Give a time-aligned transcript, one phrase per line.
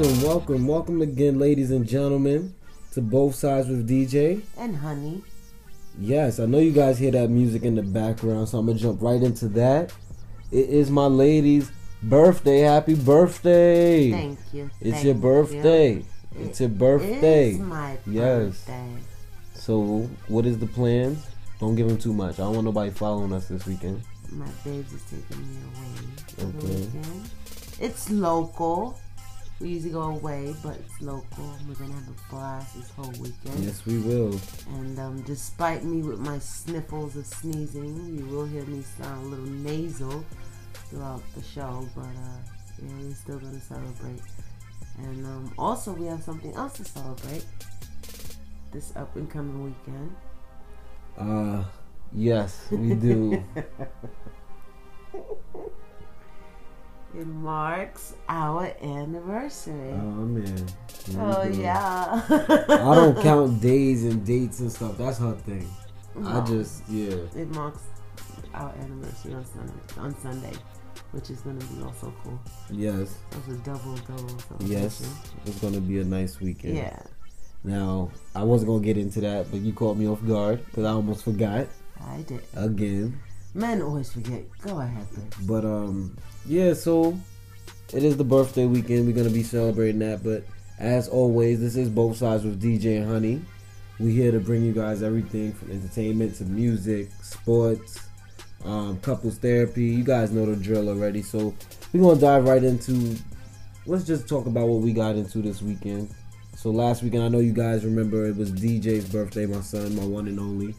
[0.00, 2.54] Welcome, welcome, welcome again, ladies and gentlemen,
[2.92, 4.40] to Both Sides with DJ.
[4.56, 5.22] And honey.
[5.98, 9.02] Yes, I know you guys hear that music in the background, so I'm gonna jump
[9.02, 9.92] right into that.
[10.50, 11.70] It is my lady's
[12.02, 12.60] birthday.
[12.60, 14.10] Happy birthday!
[14.10, 14.70] Thank you.
[14.80, 15.92] It's Thank your birthday.
[15.96, 16.04] you.
[16.38, 17.50] It's your birthday.
[17.50, 18.52] It's my Yes.
[18.64, 18.88] birthday.
[19.52, 21.26] So, what is the plans?
[21.58, 22.36] Don't give them too much.
[22.40, 24.00] I don't want nobody following us this weekend.
[24.32, 25.58] My babes is taking me
[26.38, 26.86] away Okay.
[26.86, 27.30] weekend.
[27.78, 28.96] It's local.
[29.60, 31.54] We usually go away, but it's local.
[31.68, 33.62] We're gonna have a blast this whole weekend.
[33.62, 34.40] Yes, we will.
[34.68, 39.28] And um, despite me with my sniffles of sneezing, you will hear me sound a
[39.28, 40.24] little nasal
[40.88, 41.86] throughout the show.
[41.94, 42.38] But uh,
[42.82, 44.22] yeah, we're still gonna celebrate.
[44.96, 47.44] And um, also, we have something else to celebrate
[48.72, 50.16] this up and coming weekend.
[51.18, 51.64] Uh,
[52.12, 53.44] yes, we do.
[57.12, 59.90] It marks our anniversary.
[59.92, 60.66] oh man.
[61.18, 62.22] Oh yeah.
[62.28, 64.96] I don't count days and dates and stuff.
[64.98, 65.68] That's her thing.
[66.24, 67.16] I just yeah.
[67.34, 67.82] It marks
[68.54, 69.72] our anniversary on Sunday.
[69.98, 70.52] On Sunday,
[71.10, 72.38] which is gonna be also cool.
[72.70, 73.18] Yes.
[73.30, 74.36] That's a double double.
[74.60, 75.02] Yes.
[75.46, 76.76] It's gonna be a nice weekend.
[76.76, 77.02] Yeah.
[77.64, 80.90] Now I wasn't gonna get into that, but you caught me off guard because I
[80.90, 81.66] almost forgot
[82.06, 82.40] I did.
[82.54, 83.18] again.
[83.52, 84.44] Men always forget.
[84.62, 85.32] Go ahead, babe.
[85.48, 86.74] But um, yeah.
[86.74, 87.18] So
[87.92, 89.06] it is the birthday weekend.
[89.06, 90.22] We're gonna be celebrating that.
[90.22, 90.44] But
[90.78, 93.40] as always, this is both sides with DJ Honey.
[93.98, 98.00] We here to bring you guys everything from entertainment to music, sports,
[98.64, 99.84] um, couples therapy.
[99.84, 101.22] You guys know the drill already.
[101.22, 101.54] So
[101.92, 103.16] we're gonna dive right into.
[103.86, 106.14] Let's just talk about what we got into this weekend.
[106.56, 110.04] So last weekend, I know you guys remember it was DJ's birthday, my son, my
[110.04, 110.74] one and only.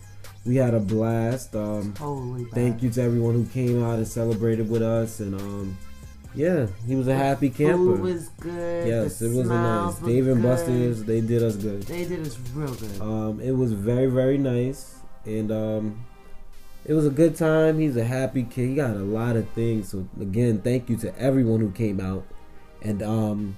[0.46, 1.56] We had a blast.
[1.56, 2.46] Um, Holy.
[2.46, 5.78] Thank you to everyone who came out and celebrated with us, and um,
[6.34, 7.78] yeah, he was a happy camper.
[7.78, 8.88] Food was good.
[8.88, 9.96] yes, the it was nice.
[10.00, 10.48] Dave and good.
[10.48, 11.84] Buster's, they did us good.
[11.84, 13.02] They did us real good.
[13.02, 14.96] Um, it was very very nice,
[15.26, 16.06] and um,
[16.86, 17.80] it was a good time.
[17.80, 18.70] He's a happy kid.
[18.70, 19.90] He got a lot of things.
[19.90, 22.26] So again, thank you to everyone who came out,
[22.82, 23.56] and um,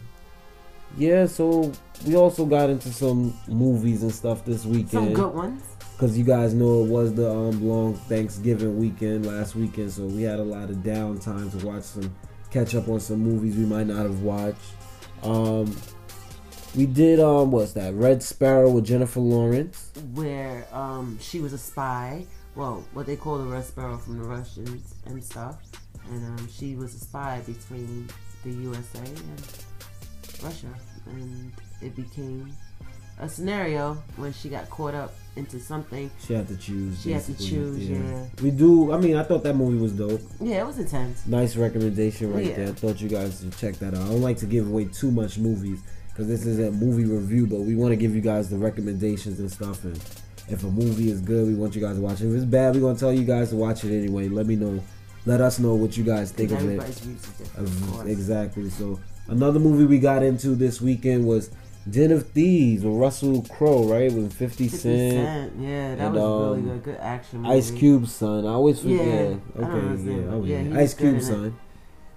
[0.97, 1.27] yeah.
[1.27, 1.71] So
[2.05, 5.63] we also got into some movies and stuff this weekend Some good ones.
[6.03, 10.23] Because you guys know it was the um, long Thanksgiving weekend last weekend, so we
[10.23, 12.13] had a lot of downtime to watch some,
[12.51, 14.59] catch up on some movies we might not have watched.
[15.23, 15.73] Um,
[16.75, 17.93] we did um, what's that?
[17.93, 19.93] Red Sparrow with Jennifer Lawrence.
[20.13, 22.25] where um, she was a spy.
[22.55, 25.61] Well, what they call the Red Sparrow from the Russians and stuff.
[26.11, 28.09] And um, she was a spy between
[28.43, 29.47] the USA and
[30.43, 30.67] Russia.
[31.05, 32.53] And it became
[33.19, 36.09] a scenario when she got caught up into something.
[36.25, 37.01] She had to choose.
[37.01, 38.25] She had to choose, yeah.
[38.41, 38.91] We do.
[38.93, 40.21] I mean, I thought that movie was dope.
[40.39, 41.25] Yeah, it was intense.
[41.25, 42.55] Nice recommendation right Yeah.
[42.55, 42.67] there.
[42.69, 44.01] I thought you guys should check that out.
[44.01, 45.79] I don't like to give away too much movies
[46.09, 49.39] because this is a movie review, but we want to give you guys the recommendations
[49.39, 49.83] and stuff.
[49.83, 49.95] And
[50.49, 52.27] if a movie is good, we want you guys to watch it.
[52.29, 54.27] If it's bad, we're gonna tell you guys to watch it anyway.
[54.27, 54.79] Let me know.
[55.25, 56.63] Let us know what you guys think of it.
[56.63, 57.67] Everybody's views is different.
[57.69, 58.69] of Of- Exactly.
[58.69, 61.49] So another movie we got into this weekend was
[61.89, 64.11] Den of Thieves with Russell Crowe, right?
[64.11, 65.53] With 50 50 Cent, Cent.
[65.59, 66.83] Yeah, that and, was um, really good.
[66.83, 67.55] Good action movie.
[67.55, 68.45] Ice Cube's son.
[68.45, 68.97] I always forget.
[68.99, 70.79] Yeah, Okay, don't know his name, yeah, oh, yeah, yeah.
[70.79, 71.57] Ice Cube's son.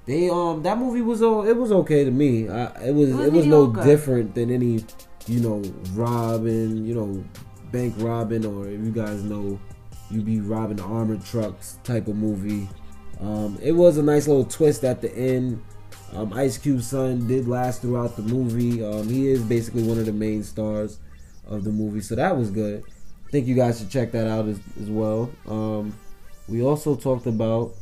[0.06, 2.49] They um that movie was o- it was okay to me.
[2.49, 4.84] I, it was It it was was, no different than any
[5.27, 5.60] you know
[5.94, 7.25] robbing you know
[7.72, 9.59] bank robbing or if you guys know
[10.10, 12.69] you be robbing armored trucks type of movie.
[13.21, 15.60] Um, it was a nice little twist at the end.
[16.14, 18.82] Um, Ice Cube's son did last throughout the movie.
[18.84, 20.98] Um, he is basically one of the main stars
[21.46, 22.84] of the movie, so that was good.
[23.26, 25.30] I think you guys should check that out as, as well.
[25.48, 25.94] Um,
[26.48, 27.74] we also talked about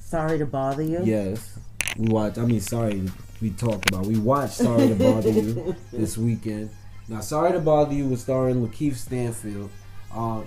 [0.00, 1.00] Sorry to bother you.
[1.04, 1.58] yes,
[1.96, 2.38] we watched.
[2.38, 3.08] I mean, sorry,
[3.40, 4.06] we talked about.
[4.06, 6.70] We watched Sorry to Bother You this weekend.
[7.08, 9.70] Now, Sorry to Bother You was starring Lakeith Stanfield.
[10.12, 10.46] Um,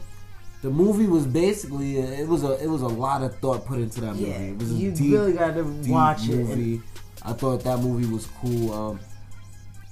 [0.62, 4.02] the movie was basically it was a it was a lot of thought put into
[4.02, 4.26] that movie.
[4.30, 6.32] Yeah, It was a you deep, really got to watch it.
[6.34, 6.82] and- movie.
[7.24, 8.74] I thought that movie was cool.
[8.74, 9.00] Um,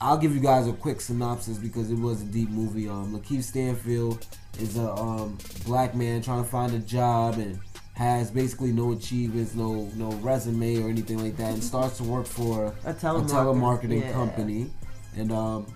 [0.02, 2.88] I'll give you guys a quick synopsis because it was a deep movie.
[2.88, 4.26] Um, Lakeith Stanfield
[4.58, 7.60] is a um, black man trying to find a job and
[7.96, 12.26] has basically no achievements, no no resume or anything like that, and starts to work
[12.26, 14.12] for A a telemarketing, telemarketing yeah.
[14.14, 14.72] company.
[15.18, 15.68] And um,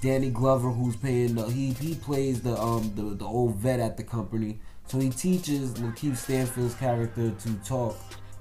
[0.00, 3.98] Danny Glover, who's paying the, he he plays the um the, the old vet at
[3.98, 7.96] the company, so he teaches Lakeith Stanfield's character to talk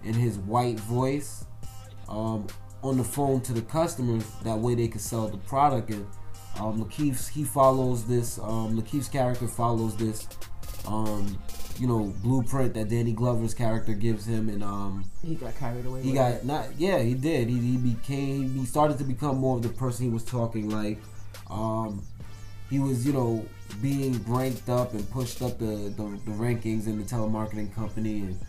[0.05, 1.45] in his white voice
[2.09, 2.47] um,
[2.83, 4.25] on the phone to the customers.
[4.43, 5.89] That way they can sell the product.
[5.89, 6.05] And
[6.59, 8.39] um, Lakeith's he follows this.
[8.39, 10.27] Um, Lakeith's character follows this
[10.87, 11.37] um,
[11.79, 16.01] you know blueprint that Danny Glover's character gives him, and um, he got carried away.
[16.01, 16.45] he got it.
[16.45, 20.05] not yeah he did he, he became he started to become more of the person
[20.05, 20.99] he was talking like
[21.49, 22.03] um
[22.69, 23.45] he was you know
[23.81, 28.39] being ranked up and pushed up the the, the rankings in the telemarketing company and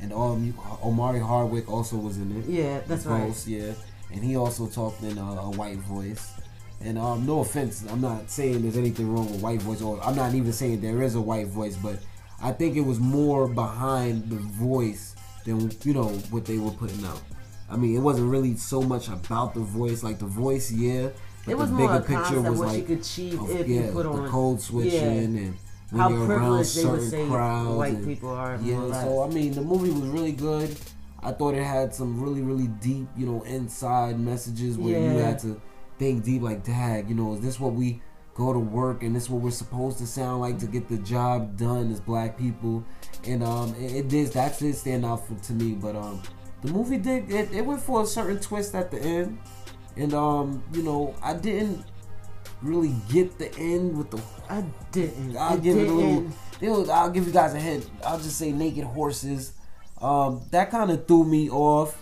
[0.00, 3.46] and um Omari Hardwick also was in it Yeah, that's right.
[3.46, 3.72] Yeah
[4.12, 6.32] and he also talked in a, a white voice
[6.80, 10.14] and um no offense I'm not saying there's anything wrong with white voice or I'm
[10.14, 11.98] not even saying there is a white voice but
[12.42, 15.14] I think it was more behind the voice
[15.44, 17.22] than you know what they were putting out.
[17.70, 20.02] I mean, it wasn't really so much about the voice.
[20.02, 21.08] Like the voice, yeah,
[21.44, 23.86] but It was the more bigger picture was what like you could achieve if yeah,
[23.86, 25.56] you put the on code switching yeah, and
[25.94, 27.76] when how you're around privileged they would say crowds.
[27.76, 28.58] white and- people are.
[28.62, 30.76] yeah, so I mean, the movie was really good.
[31.22, 35.38] I thought it had some really, really deep, you know, inside messages where you had
[35.40, 35.60] to
[35.98, 38.02] think deep, like, "Dag, you know, is this what we
[38.34, 40.98] go to work and this is what we're supposed to sound like to get the
[40.98, 42.84] job done as black people?"
[43.24, 45.72] And um, it, it did that did stand out for, to me.
[45.72, 46.20] But um,
[46.62, 49.38] the movie did it, it went for a certain twist at the end,
[49.96, 51.86] and um, you know, I didn't
[52.64, 55.36] really get the end with the I didn't.
[55.36, 56.20] I'll It give it a little.
[56.22, 56.34] didn't.
[56.60, 57.88] it was- I'll give you guys a hint.
[58.04, 59.52] I'll just say naked horses.
[60.00, 61.96] Um, that kind of threw me off,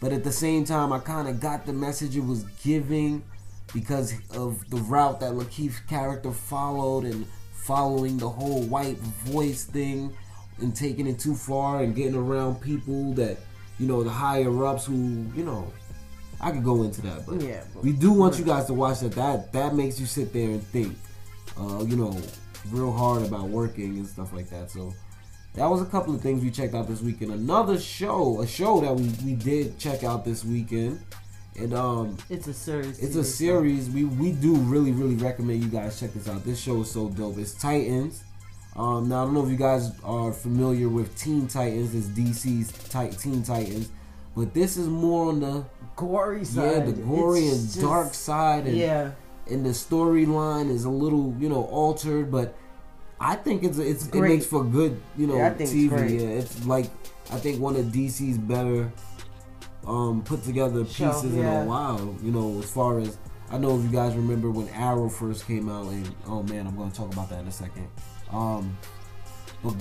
[0.00, 3.22] but at the same time, I kind of got the message it was giving
[3.72, 10.14] because of the route that Lakeith's character followed and following the whole white voice thing
[10.58, 13.36] and taking it too far and getting around people that
[13.78, 14.94] you know the higher ups who
[15.34, 15.70] you know.
[16.40, 19.00] I could go into that, but Yeah, but- we do want you guys to watch
[19.00, 19.12] that.
[19.12, 20.96] That that makes you sit there and think
[21.58, 22.14] uh, you know,
[22.70, 24.70] real hard about working and stuff like that.
[24.70, 24.92] So
[25.54, 27.32] that was a couple of things we checked out this weekend.
[27.32, 31.00] Another show, a show that we, we did check out this weekend.
[31.58, 32.98] And um It's a series.
[32.98, 33.88] it's a series.
[33.88, 36.44] We we do really, really recommend you guys check this out.
[36.44, 37.38] This show is so dope.
[37.38, 38.22] It's Titans.
[38.76, 42.70] Um now I don't know if you guys are familiar with Teen Titans, it's DC's
[43.22, 43.88] Teen Titans.
[44.36, 45.64] But this is more on the
[45.96, 46.64] Gory side.
[46.64, 49.12] yeah, the gory It's and just- dark side and Yeah.
[49.50, 52.54] and the storyline is a little, you know, altered, but
[53.18, 55.88] I think it's it's it makes for good, you know, Yeah, I think it's TV.
[55.88, 56.20] great.
[56.20, 56.90] Yeah, it's like
[57.32, 58.92] I think one of DC's better
[59.86, 62.14] um put together Show, pieces in a while.
[62.22, 63.16] You know, as far as
[63.50, 66.76] I know, if you guys remember when Arrow first came out, and oh man, I'm
[66.76, 67.86] going to talk about that in a second.
[68.32, 68.76] Um,
[69.62, 69.74] but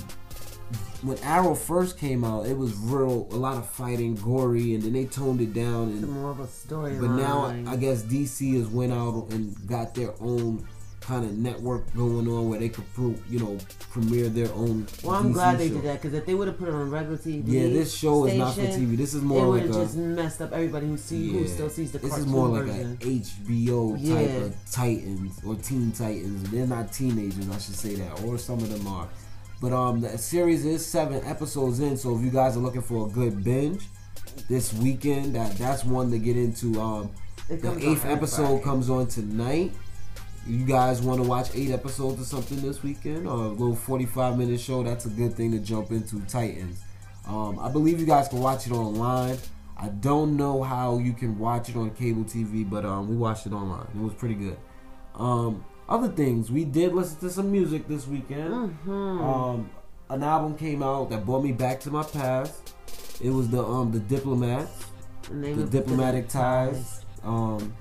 [1.01, 4.93] when Arrow first came out, it was real, a lot of fighting, gory, and then
[4.93, 6.97] they toned it down It's and more of a story.
[6.99, 10.67] but now I guess DC has went out and got their own
[11.01, 13.55] kind of network going on where they could, pro- you know,
[13.91, 14.87] premiere their own.
[15.03, 15.73] Well, I'm DC glad they show.
[15.75, 18.25] did that because if they would have put it on regular TV, Yeah, this show
[18.25, 18.97] is not for TV.
[18.97, 19.83] This is more would like have a.
[19.85, 22.97] just messed up everybody who see who still sees the This is more like version.
[22.99, 24.45] a HBO type Yeah.
[24.45, 26.49] of Titans or Teen Titans.
[26.49, 29.07] They're not teenagers, I should say that, or some of them are.
[29.65, 33.07] But um, the series is seven episodes in, so if you guys are looking for
[33.07, 33.87] a good binge
[34.47, 36.79] this weekend, that that's one to get into.
[36.79, 37.09] Um,
[37.49, 39.73] the eighth episode comes on tonight.
[40.45, 44.37] You guys want to watch eight episodes or something this weekend, or a little forty-five
[44.37, 44.83] minute show?
[44.83, 46.19] That's a good thing to jump into.
[46.27, 46.83] Titans.
[47.25, 49.39] Um, I believe you guys can watch it online.
[49.77, 53.47] I don't know how you can watch it on cable TV, but um, we watched
[53.47, 53.87] it online.
[53.95, 54.57] It was pretty good.
[55.15, 58.77] Um, other things we did listen to some music this weekend.
[58.85, 59.21] Mhm.
[59.21, 59.69] Um,
[60.09, 62.73] an album came out that brought me back to my past.
[63.21, 64.85] It was the um the Diplomats
[65.29, 67.01] The name the of diplomatic ties.
[67.23, 67.73] Um,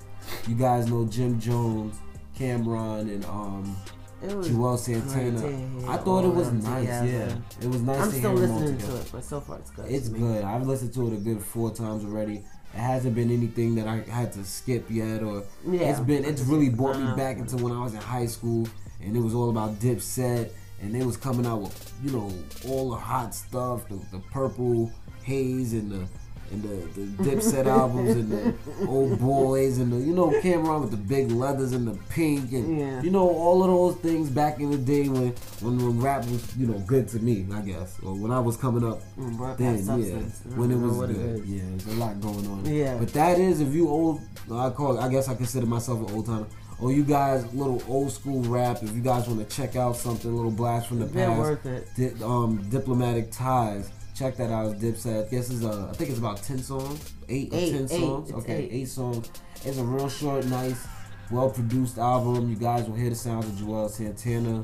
[0.47, 1.95] you guys know Jim Jones,
[2.37, 3.75] Cam'ron, and um,
[4.23, 5.91] It was Juelz Santana.
[5.91, 6.81] I thought it was nice.
[6.81, 7.07] together.
[7.07, 9.39] Yeah, it was nice I'm to still hear them all listening to it, but so
[9.41, 9.85] far it's good.
[9.91, 10.43] It's good.
[10.43, 12.43] I've listened to it a good four times already.
[12.75, 16.25] It hasn't been anything that I had to skip yet, or Yeah, it's been.
[16.25, 17.15] It's really brought me Uh-huh.
[17.15, 18.67] back into when I was in high school,
[19.01, 20.49] and it was all about Dipset,
[20.81, 22.31] and they was coming out with you know
[22.67, 24.91] all the hot stuff, the, the purple
[25.23, 26.07] haze and the
[26.51, 30.91] and the, the Dipset albums and the old boys and the you know Cam'ron with
[30.91, 33.01] the big leathers and the pink and Yeah.
[33.01, 35.29] you know all of those things back in the day when
[35.61, 38.57] when, when rap was you know good to me I guess or when I was
[38.57, 40.55] coming up Mm, then yeah.
[40.55, 41.45] When it was good is.
[41.45, 42.97] yeah there's a lot going on Yeah.
[42.97, 44.21] but that is if you old
[44.51, 46.47] I call I guess I consider myself an old timer
[46.79, 50.29] or you guys little old school rap if you guys want to check out something
[50.29, 51.87] a little blast from the They're past worth it.
[51.95, 53.89] Di- um, diplomatic ties.
[54.15, 54.79] Check that out.
[54.79, 55.27] Dipset.
[55.27, 57.89] I guess it's uh, I think it's about ten songs, eight, or Eight, ten eight.
[57.89, 58.31] songs.
[58.31, 58.71] Okay, eight.
[58.71, 58.87] eight.
[58.87, 59.29] songs.
[59.65, 60.87] It's a real short, nice,
[61.31, 62.49] well produced album.
[62.49, 64.63] You guys will hear the sounds of Juelz Santana,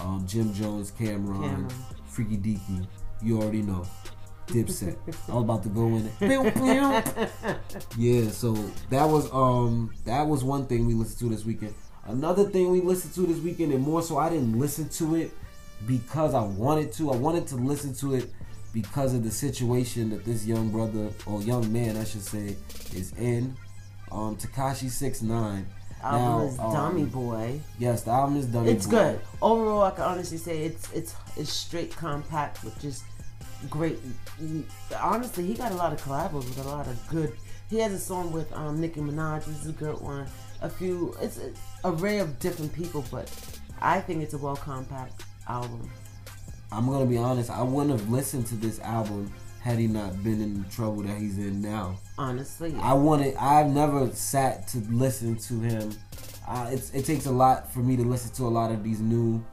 [0.00, 1.72] um, Jim Jones, Cam'ron, Cam'ron.
[2.12, 2.86] Freekey Zekey.
[3.22, 3.86] You already know.
[4.48, 4.96] Dipset.
[5.28, 6.10] I was about to go in.
[7.96, 8.52] Yeah, so
[8.90, 11.74] that was um that was one thing we listened to this weekend.
[12.04, 15.30] Another thing we listened to this weekend, and more so I didn't listen to it,
[15.86, 17.12] because I wanted to.
[17.12, 18.30] I wanted to listen to it
[18.72, 22.56] because of the situation that this young brother or young man, I should say,
[22.94, 23.56] is in.
[24.12, 25.66] Um, Tekashi Six Nine.
[26.02, 27.60] Album Now, is um, Dummy Boy.
[27.78, 28.66] Yes, the album is done.
[28.66, 29.20] It's good.
[29.42, 33.04] Overall, I can honestly say it's it's it's straight compact, with just
[33.68, 33.98] great.
[34.98, 37.32] Honestly, he got a lot of collabs with a lot of good.
[37.68, 40.26] He has a song with um, Nicki Minaj, which is a good one.
[40.62, 43.30] A few, it's an array of different people, but
[43.80, 45.88] I think it's a well compact album.
[46.72, 47.50] I'm gonna be honest.
[47.50, 51.18] I wouldn't have listened to this album had he not been in the trouble that
[51.18, 51.98] he's in now.
[52.16, 53.34] Honestly, I wanted.
[53.36, 55.92] I've never sat to listen to him.
[56.48, 59.00] Uh, it's, it takes a lot for me to listen to a lot of these
[59.00, 59.44] new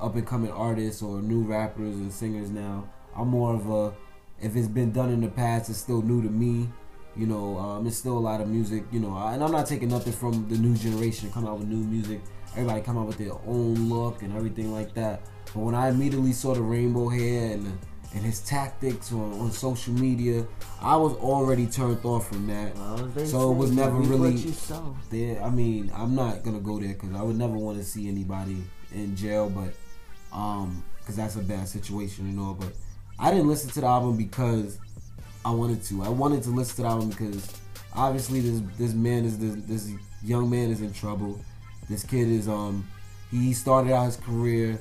[0.00, 2.88] up and coming artists or new rappers and singers now.
[3.16, 3.94] I'm more of a
[4.40, 6.68] if it's been done in the past, it's still new to me.
[7.16, 8.84] You know, um, it's still a lot of music.
[8.92, 11.82] You know, and I'm not taking nothing from the new generation come out with new
[11.82, 12.20] music.
[12.52, 15.22] Everybody come out with their own look and everything like that.
[15.56, 17.78] But when I immediately saw the rainbow hair and
[18.14, 20.46] and his tactics on, on social media,
[20.80, 22.74] I was already turned off from that.
[22.76, 24.96] well, so it was never really- What you sow.
[25.10, 28.08] There, I mean, I'm not gonna go there because I would never want to see
[28.08, 29.74] anybody in jail, but
[30.34, 32.54] um, because that's a bad situation and all.
[32.54, 32.72] But
[33.18, 34.78] I didn't listen to the album because
[35.44, 36.02] I wanted to.
[36.02, 37.50] I wanted to listen to the album because
[37.94, 39.90] obviously this this man is this, this
[40.22, 41.40] young man is in trouble.
[41.88, 42.86] This kid is um
[43.30, 44.78] he started out his career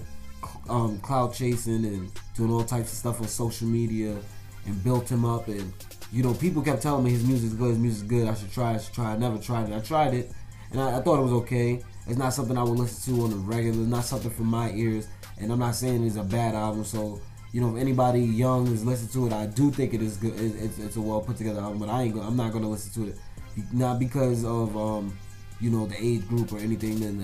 [0.70, 4.18] um cloud chasing and doing all types of stuff on social media
[4.66, 5.72] and built him up and
[6.12, 8.74] you know people kept telling me his music's good his music's good I should try
[8.74, 9.12] I should try.
[9.14, 10.32] I never tried it I tried it
[10.72, 13.30] and I, I thought it was okay it's not something I would listen to on
[13.32, 16.84] the regular not something for my ears and I'm not saying it's a bad album
[16.84, 17.20] so
[17.52, 20.34] you know if anybody young is listening to it I do think it is good
[20.40, 23.04] it, it's, it's a well put together album but I ain't I'm not gonna listen
[23.04, 23.18] to it
[23.72, 25.18] not because of um
[25.62, 27.20] you know the age group or anything then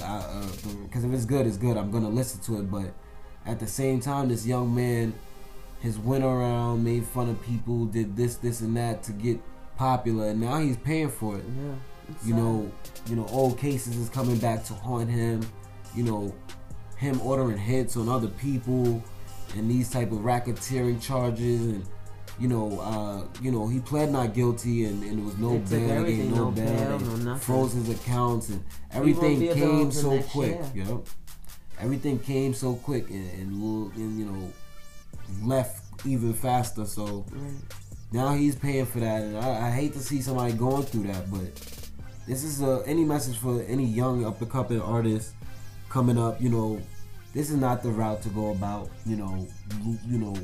[0.84, 2.94] because if it's good it's good I'm gonna listen to it but
[3.46, 5.14] at the same time this young man
[5.84, 9.40] has went around made fun of people did this this and that to get
[9.78, 11.74] popular and now he's paying for it Yeah.
[12.24, 12.38] you sad.
[12.38, 12.72] know
[13.08, 15.42] you know old cases is coming back to haunt him
[15.96, 16.34] you know
[16.98, 19.04] him ordering hits on other people
[19.56, 21.84] and these type of racketeering charges and
[22.40, 25.88] you know uh you know he pled not guilty and, and there was no bail
[25.88, 27.40] they everything, gave no, no bail, bail, no nothing.
[27.40, 30.86] froze his accounts and everything came so quick year.
[30.86, 31.08] yep
[31.82, 34.54] everything came so quick and, and, and you know
[35.44, 37.54] left even faster so Right.
[38.12, 41.30] now he's paying for that, and I, I hate to see somebody going through that.
[41.32, 41.54] But
[42.28, 45.34] this is a, any message for any young up and coming artist
[45.90, 46.42] coming up.
[46.42, 46.82] You know,
[47.34, 48.90] this is not the route to go about.
[49.06, 49.48] You know,
[50.08, 50.36] you know,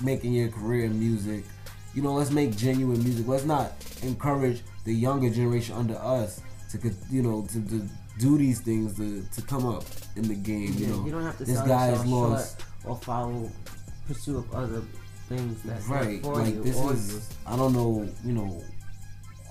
[0.00, 1.44] making your career in music.
[1.94, 3.26] You know, let's make genuine music.
[3.28, 3.72] Let's not
[4.02, 6.78] encourage the younger generation under us to,
[7.10, 9.84] you know, to, to do these things to, to come up
[10.16, 10.74] in the game.
[10.74, 12.62] You know, you don't have to this guy is lost.
[12.84, 13.50] or follow
[14.06, 14.82] pursue of other
[15.28, 17.36] things that's right like this is you.
[17.46, 18.62] i don't know you know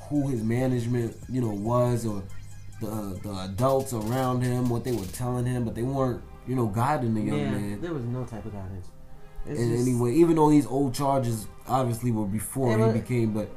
[0.08, 2.22] who his management you know was or
[2.80, 6.68] the the adults around him what they were telling him but they weren't you know
[6.68, 8.88] guiding the young yeah, man there was no type of guidance.
[9.48, 13.34] It's in just- any way even though these old charges obviously were before he became
[13.34, 13.50] but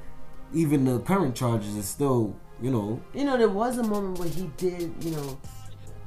[0.55, 4.29] even the current charges is still you know You know, there was a moment where
[4.29, 5.39] he did, you know,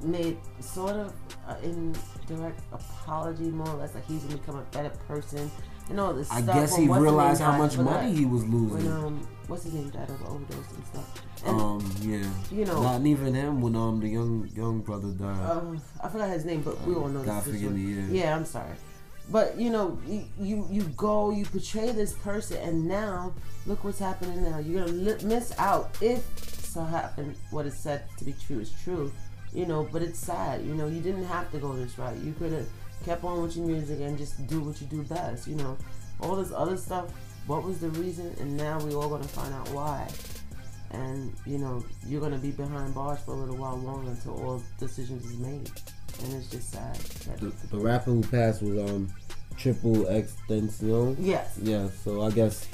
[0.02, 1.14] made sort of
[1.48, 5.52] uh, indirect apology, more or less, like he's gonna become a better person
[5.90, 6.56] and all this i stuff.
[6.56, 8.92] I guess When he what's his name realized how much money he was When losing
[8.92, 11.24] um, what's his name died of overdose and stuff.
[11.46, 15.50] And um yeah you know, not even him when um the young young brother died
[15.50, 18.36] um, I forgot his name, but we all know god this forgive me yeah Yeah,
[18.36, 18.76] I'm sorry.
[19.32, 23.34] But you know, you, you you go, you portray this person, and now
[23.66, 24.60] look what's happening now.
[24.60, 26.24] You're gonna li- miss out if
[26.66, 29.12] so happen what is said to be true is true.
[29.54, 30.64] You know, but it's sad.
[30.64, 32.18] You know, you didn't have to go this route.
[32.18, 32.68] You could have
[33.06, 35.48] kept on with your music and just do what you do best.
[35.48, 35.78] You know,
[36.22, 37.12] all this other stuff.
[37.48, 38.36] What was the reason?
[38.40, 40.08] And now we all gonna find out why.
[40.92, 44.64] And you know, you're gonna be behind bars for a little while longer until all
[44.80, 45.70] decisions is made.
[46.24, 46.96] And it's just sad.
[46.96, 49.10] that- the, the rapper who passed was um
[49.58, 51.58] triple X extension Yes.
[51.62, 52.66] yeah so i guess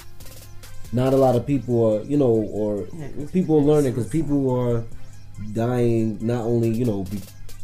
[0.94, 2.88] not a lot of people are you know or
[3.32, 4.84] people are learning because people are
[5.54, 7.06] dying not only you know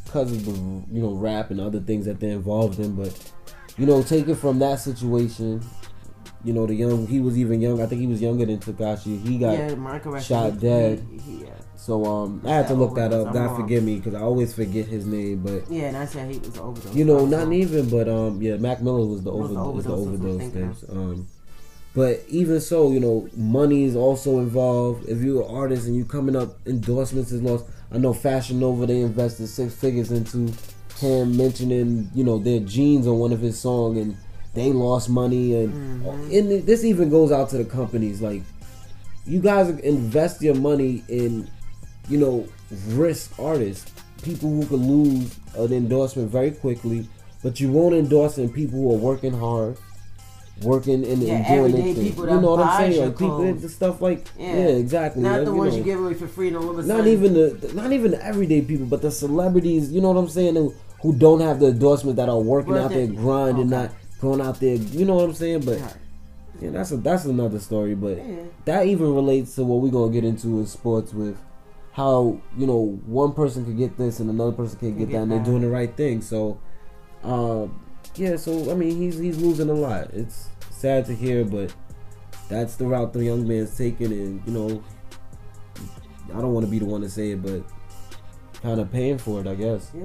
[0.05, 0.51] because of the
[0.93, 3.33] you know rap and other things that they're involved in but
[3.77, 5.61] you know take it from that situation
[6.43, 9.21] you know the young he was even young i think he was younger than tekashi
[9.25, 11.05] he got yeah, shot dead.
[11.11, 11.49] He, he, yeah.
[11.75, 14.87] so um i had to look that up god forgive me because i always forget
[14.87, 16.95] his name but yeah, and I said he was overdose.
[16.95, 19.85] you know, not even, but um, yeah, Mac Miller was the Was over, the is
[19.85, 20.89] the overdose, that's what overdose thinking things.
[20.89, 21.27] Um,
[21.93, 25.07] but even so, you know, money is also involved.
[25.09, 27.65] If you're an artist and you're coming up, endorsements is lost.
[27.91, 30.53] I know Fashion Nova they invested six figures into
[30.99, 34.15] him mentioning you know their jeans on one of his song and
[34.53, 36.31] they lost money and Mm-hmm.
[36.31, 38.43] and this even goes out to the companies like
[39.25, 41.49] you guys invest your money in
[42.07, 42.47] you know
[42.89, 47.07] risk artists people who could lose an endorsement very quickly
[47.41, 49.75] but you won't endorse in people who are working hard
[50.63, 52.17] working and, Yeah, and doing everyday their thing.
[52.17, 54.67] you know what I'm saying like people the stuff like yeah, Yeah.
[54.67, 55.77] exactly Not like, the ones know.
[55.79, 58.23] you give away for free and all of a Not even the not even the
[58.25, 59.91] everyday people, but the celebrities.
[59.91, 60.55] You know what I'm saying?
[60.55, 63.83] Who, who don't have the endorsement that are working Well, out there grinding, okay.
[63.87, 63.91] not
[64.21, 64.75] going out there.
[64.75, 65.61] You know what I'm saying?
[65.61, 65.93] But Right.
[66.61, 67.95] yeah, that's a that's another story.
[67.95, 68.35] But Yeah.
[68.65, 71.37] that even relates to what we're gonna get into in sports with
[71.93, 75.21] how you know one person could get this and another person can get get that,
[75.23, 76.21] and they're doing the right thing.
[76.21, 76.57] So,
[77.23, 77.79] um,
[78.15, 78.35] yeah.
[78.35, 80.11] So I mean, he's he's losing a lot.
[80.13, 80.47] It's
[80.81, 81.73] sad to hear, but
[82.49, 84.83] that's the route the young man's taking, and you know,
[86.33, 87.63] I don't want to be the one to say it, but
[88.61, 89.91] kind of paying for it, I guess.
[89.93, 90.03] Yeah.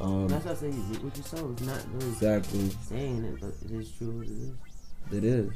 [0.00, 1.50] Um, That's why I say you reap what you sow.
[1.52, 4.22] It's not really exactly, saying it, but it is true.
[4.22, 5.18] It is.
[5.18, 5.50] it is.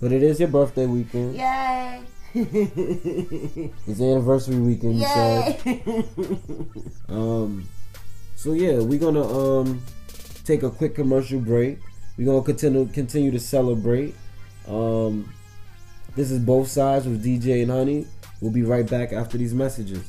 [0.00, 1.36] But it is your birthday weekend.
[1.36, 2.02] Yay!
[2.34, 4.98] It's anniversary weekend.
[4.98, 5.60] You said.
[5.64, 6.04] Yay!
[7.08, 7.68] Um,
[8.34, 9.80] so yeah, we're gonna um
[10.44, 11.78] take a quick commercial break.
[12.16, 14.14] We're gonna continue continue to celebrate.
[14.68, 15.32] Um,
[16.14, 18.06] this is both sides with DJ and Honey.
[18.40, 20.04] We'll be right back after these messages.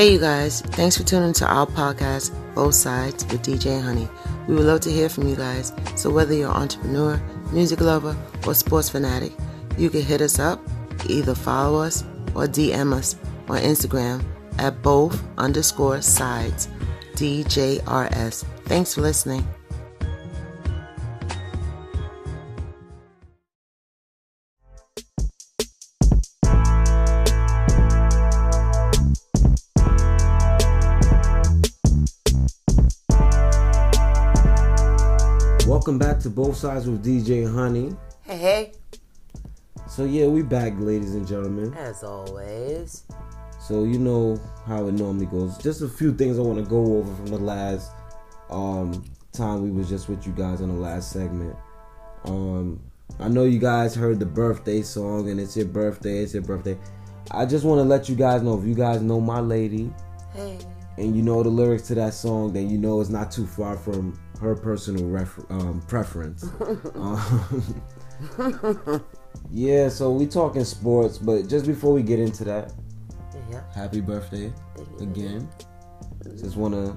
[0.00, 0.62] Hey, you guys.
[0.62, 4.08] Thanks for tuning to our podcast, Both Sides with DJ Honey.
[4.48, 5.74] We would love to hear from you guys.
[5.94, 7.20] So, whether you're an entrepreneur,
[7.52, 8.16] music lover,
[8.46, 9.34] or sports fanatic,
[9.76, 10.58] you can hit us up,
[11.06, 12.02] either follow us
[12.34, 13.14] or DM us
[13.50, 14.24] on Instagram
[14.56, 16.70] at both underscore sides
[17.16, 18.46] DJRS.
[18.64, 19.46] Thanks for listening.
[36.20, 37.96] Back to both sides with DJ Honey.
[38.24, 38.72] Hey, hey.
[39.88, 41.72] So yeah, we back, ladies and gentlemen.
[41.72, 43.04] As always.
[43.58, 45.56] So you know how it normally goes.
[45.56, 47.90] Just a few things I want to go over from the last
[48.50, 49.02] um,
[49.32, 51.56] time we was just with you guys in the last segment.
[52.26, 52.80] Um,
[53.18, 56.18] I know you guys heard the birthday song, and it's your birthday.
[56.18, 56.76] It's your birthday.
[57.30, 59.90] I just want to let you guys know if you guys know my lady
[60.34, 60.58] Hey.
[60.98, 63.78] and you know the lyrics to that song, then you know it's not too far
[63.78, 66.44] from her personal refer- um, preference.
[66.94, 69.04] um,
[69.50, 72.72] yeah, so we talking sports, but just before we get into that,
[73.50, 73.62] Yeah.
[73.74, 74.52] happy birthday
[75.00, 75.48] again.
[76.38, 76.96] Just wanna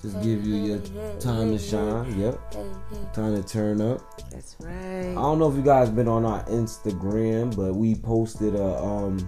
[0.00, 0.78] just give you your
[1.20, 2.18] time to shine.
[2.18, 2.98] Yep, Hey, hey.
[3.12, 4.00] time to turn up.
[4.30, 5.10] That's right.
[5.10, 9.18] I don't know if you guys been on our Instagram, but we posted a um,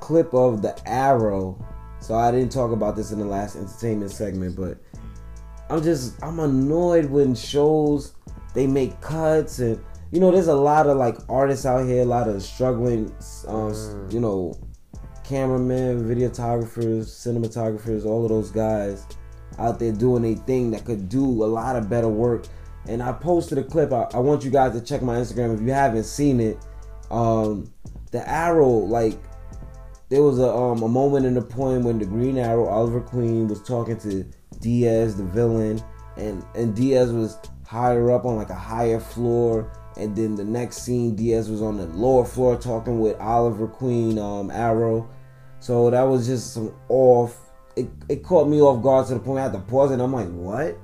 [0.00, 1.64] clip of the arrow.
[2.00, 4.78] So I didn't talk about this in the last entertainment segment, but
[5.70, 8.14] I'm just I'm annoyed when shows
[8.54, 12.04] they make cuts and you know there's a lot of like artists out here, a
[12.04, 13.12] lot of struggling,
[13.48, 14.54] um, you know,
[15.24, 19.06] cameramen, videographers, cinematographers, all of those guys
[19.58, 22.46] out there doing a thing that could do a lot of better work.
[22.86, 23.92] And I posted a clip.
[23.92, 26.58] I, I want you guys to check my Instagram if you haven't seen it.
[27.10, 27.72] Um,
[28.10, 29.18] the arrow, like
[30.10, 33.48] there was a um a moment in the poem when the Green Arrow, Oliver Queen,
[33.48, 34.24] was talking to
[34.64, 35.80] Diaz, the villain,
[36.16, 40.78] and and Diaz was higher up on like a higher floor, and then the next
[40.78, 45.06] scene, Diaz was on the lower floor talking with Oliver Queen, um, Arrow.
[45.60, 47.38] So that was just some off.
[47.76, 50.00] It, it caught me off guard to the point I had to pause it.
[50.00, 50.78] I'm like, what?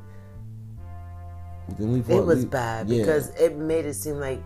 [1.78, 2.98] Then we It was we- bad yeah.
[3.02, 4.42] because it made it seem like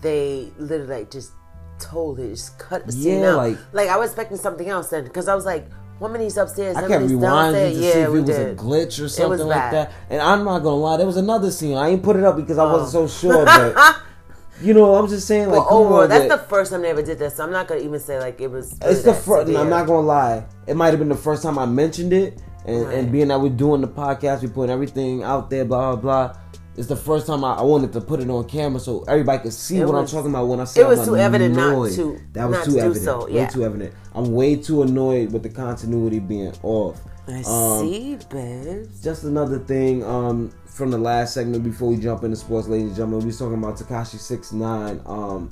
[0.00, 1.32] they literally like just
[1.78, 3.36] totally just cut the scene Yeah, out.
[3.36, 5.66] like- Like, I was expecting something else then because I was like,
[5.98, 8.48] one he's upstairs, I kept rewinding to Yeah, see if it was did.
[8.48, 9.92] a glitch or something like that.
[10.10, 11.76] And I'm not gonna lie, there was another scene.
[11.76, 13.06] I ain't put it up because I wasn't Oh.
[13.06, 13.96] so sure, but
[14.62, 17.02] you know, I'm just saying, like, Well, overall, on, that's the first time they ever
[17.02, 18.76] did that, so I'm not gonna even say like it was.
[18.82, 19.48] it's the first.
[19.54, 20.44] I'm not gonna lie.
[20.66, 22.98] It might have been the first time I mentioned it, and, Right.
[22.98, 26.36] and being that we're doing the podcast, we putting everything out there, blah blah blah.
[26.76, 29.52] It's the first time I, I wanted to put it on camera so everybody could
[29.52, 31.54] see It what was- I'm talking about when I say it was I'm too evident
[31.54, 33.04] not to- That was too to evident.
[33.04, 33.94] so, Way too evident.
[34.14, 37.00] I'm way too annoyed with the continuity being off.
[37.28, 39.00] I Um, see, babes.
[39.02, 42.96] Just another thing um, from the last segment before we jump into sports, ladies and
[42.96, 43.20] gentlemen.
[43.20, 45.00] We was talking about Tekashi Six Nine.
[45.06, 45.50] Um,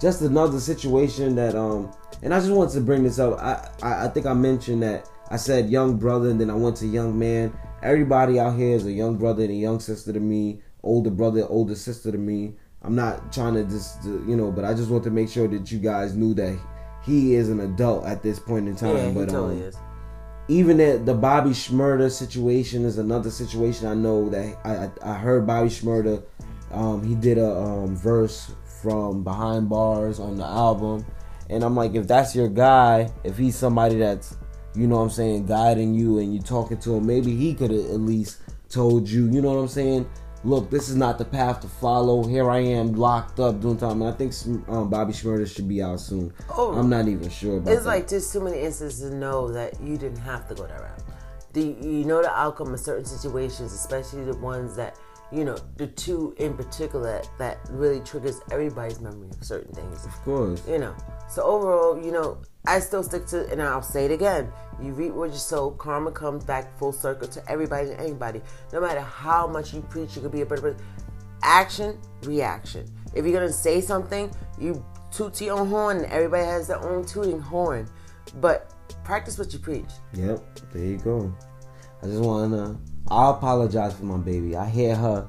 [0.00, 1.90] just another situation that um
[2.22, 3.38] and I just wanted to bring this up.
[3.40, 6.76] I, I I think I mentioned that I said young brother and then I went
[6.78, 7.52] to young man.
[7.86, 11.46] Everybody out here is a young brother and a young sister to me, older brother,
[11.48, 12.54] older sister to me.
[12.82, 15.70] I'm not trying to just you know, but I just want to make sure that
[15.70, 16.58] you guys knew that
[17.04, 18.96] he is an adult at this point in time.
[18.96, 19.76] Yeah, he but totally um, is.
[20.48, 25.14] even the, the Bobby Shmurda situation is another situation I know that I I, I
[25.14, 26.24] heard Bobby Shmurda
[26.72, 28.50] um, he did a um, verse
[28.82, 31.06] from Behind Bars on the album
[31.50, 34.36] and I'm like if that's your guy if he's somebody that's
[34.76, 37.70] you know what I'm saying guiding you and you talking to him maybe he could
[37.70, 40.08] have at least told you you know what I'm saying
[40.44, 44.02] look this is not the path to follow here I am locked up doing time
[44.02, 44.32] and I think
[44.68, 46.74] um, Bobby Shmurda should be out soon Oh.
[46.74, 47.88] I'm not even sure about It's that.
[47.88, 51.02] like just too many instances to know that you didn't have to go that route.
[51.52, 54.96] Do you, you know the outcome of certain situations, especially the ones that
[55.32, 60.04] you know the two in particular that really triggers everybody's memory of certain things.
[60.04, 60.94] of course You know.
[61.28, 64.52] So overall, you know, I still stick to, and I'll say it again:
[64.82, 65.70] you reap what you sow.
[65.70, 68.42] Karma comes back full circle to everybody and anybody.
[68.72, 70.86] No matter how much you preach, you could be a better person.
[71.42, 72.86] Action, reaction.
[73.14, 77.40] If you're gonna say something, you toot your own horn, everybody has their own tooting
[77.40, 77.88] horn.
[78.40, 78.74] But
[79.04, 79.90] practice what you preach.
[80.14, 81.34] Yep, there you go.
[82.02, 82.76] I just want to.
[83.08, 84.56] I apologize for my baby.
[84.56, 85.28] I hear her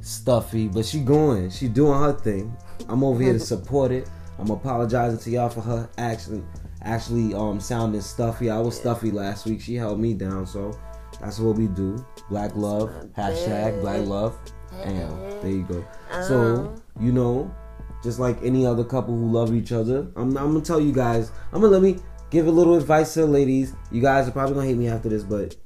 [0.00, 1.50] stuffy, but she going.
[1.50, 2.56] She doing her thing.
[2.88, 4.08] I'm over here to support it.
[4.38, 6.42] I'm apologizing to y'all for her actually
[6.82, 8.50] actually um sounding stuffy.
[8.50, 9.60] I was stuffy last week.
[9.60, 10.78] She held me down, so
[11.20, 12.04] that's what we do.
[12.28, 12.90] Black love.
[13.16, 14.38] Hashtag black love.
[14.82, 15.10] And
[15.42, 15.84] there you go.
[16.28, 17.54] So you know,
[18.02, 21.30] just like any other couple who love each other, I'm, I'm gonna tell you guys.
[21.52, 21.98] I'm gonna let me
[22.30, 23.74] give a little advice to the ladies.
[23.90, 25.56] You guys are probably gonna hate me after this, but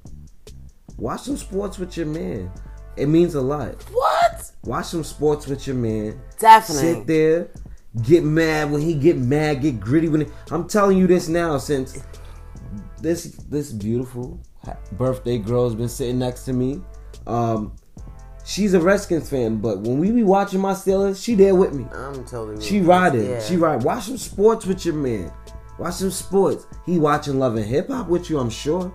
[0.97, 2.51] watch some sports with your man.
[2.97, 3.83] It means a lot.
[3.91, 4.51] What?
[4.65, 6.21] Watch some sports with your man.
[6.39, 6.95] Definitely.
[6.95, 7.51] Sit there,
[8.03, 11.59] get mad when he get mad, get gritty when he, I'm telling you this now
[11.59, 12.03] since
[13.01, 14.41] this this beautiful
[14.93, 16.81] birthday girl's been sitting next to me.
[17.27, 17.75] Um,
[18.45, 21.87] she's a Redskins fan, but when we be watching my Steelers, she there with me.
[21.93, 22.65] I'm totally.
[22.65, 23.31] She with riding.
[23.31, 23.43] Yeah.
[23.43, 23.83] She ride.
[23.83, 25.33] Watch some sports with your man.
[25.79, 26.67] Watch some sports.
[26.87, 28.93] He watching Love and Hip Hop with you, I'm sure.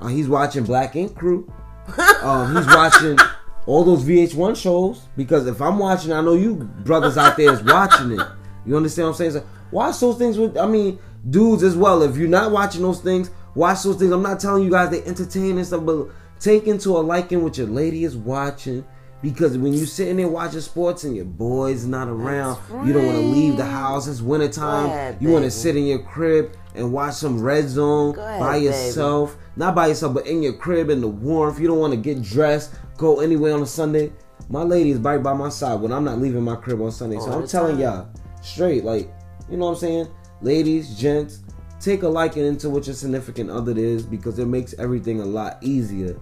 [0.00, 1.52] Uh, he's watching Black Ink Crew.
[2.22, 3.18] um, he's watching
[3.68, 7.62] all those VH1 shows because if I'm watching, I know you brothers out there is
[7.62, 8.26] watching it.
[8.64, 9.32] You understand what I'm saying?
[9.32, 10.56] So watch those things with.
[10.56, 12.02] I mean, dudes as well.
[12.02, 14.10] If you're not watching those things, watch those things.
[14.10, 16.08] I'm not telling you guys they entertain and stuff, but
[16.40, 18.86] take into a liking what your lady is watching.
[19.20, 23.18] Because when you sitting there watching sports and your boy's not around, you don't want
[23.18, 24.06] to leave the house.
[24.06, 24.86] It's wintertime.
[24.86, 28.52] Ahead, you want to sit in your crib and watch some Red Zone ahead, by
[28.52, 28.66] baby.
[28.66, 29.36] yourself.
[29.56, 31.58] Not by yourself, but in your crib in the warmth.
[31.58, 34.12] You don't want to get dressed, go anywhere on a Sunday.
[34.48, 37.18] My lady is right by my side when I'm not leaving my crib on Sunday.
[37.18, 37.80] So I'm telling time.
[37.80, 39.12] y'all straight, like,
[39.50, 40.08] you know what I'm saying?
[40.42, 41.40] Ladies, gents,
[41.80, 45.58] take a liking into what your significant other is because it makes everything a lot
[45.60, 46.16] easier.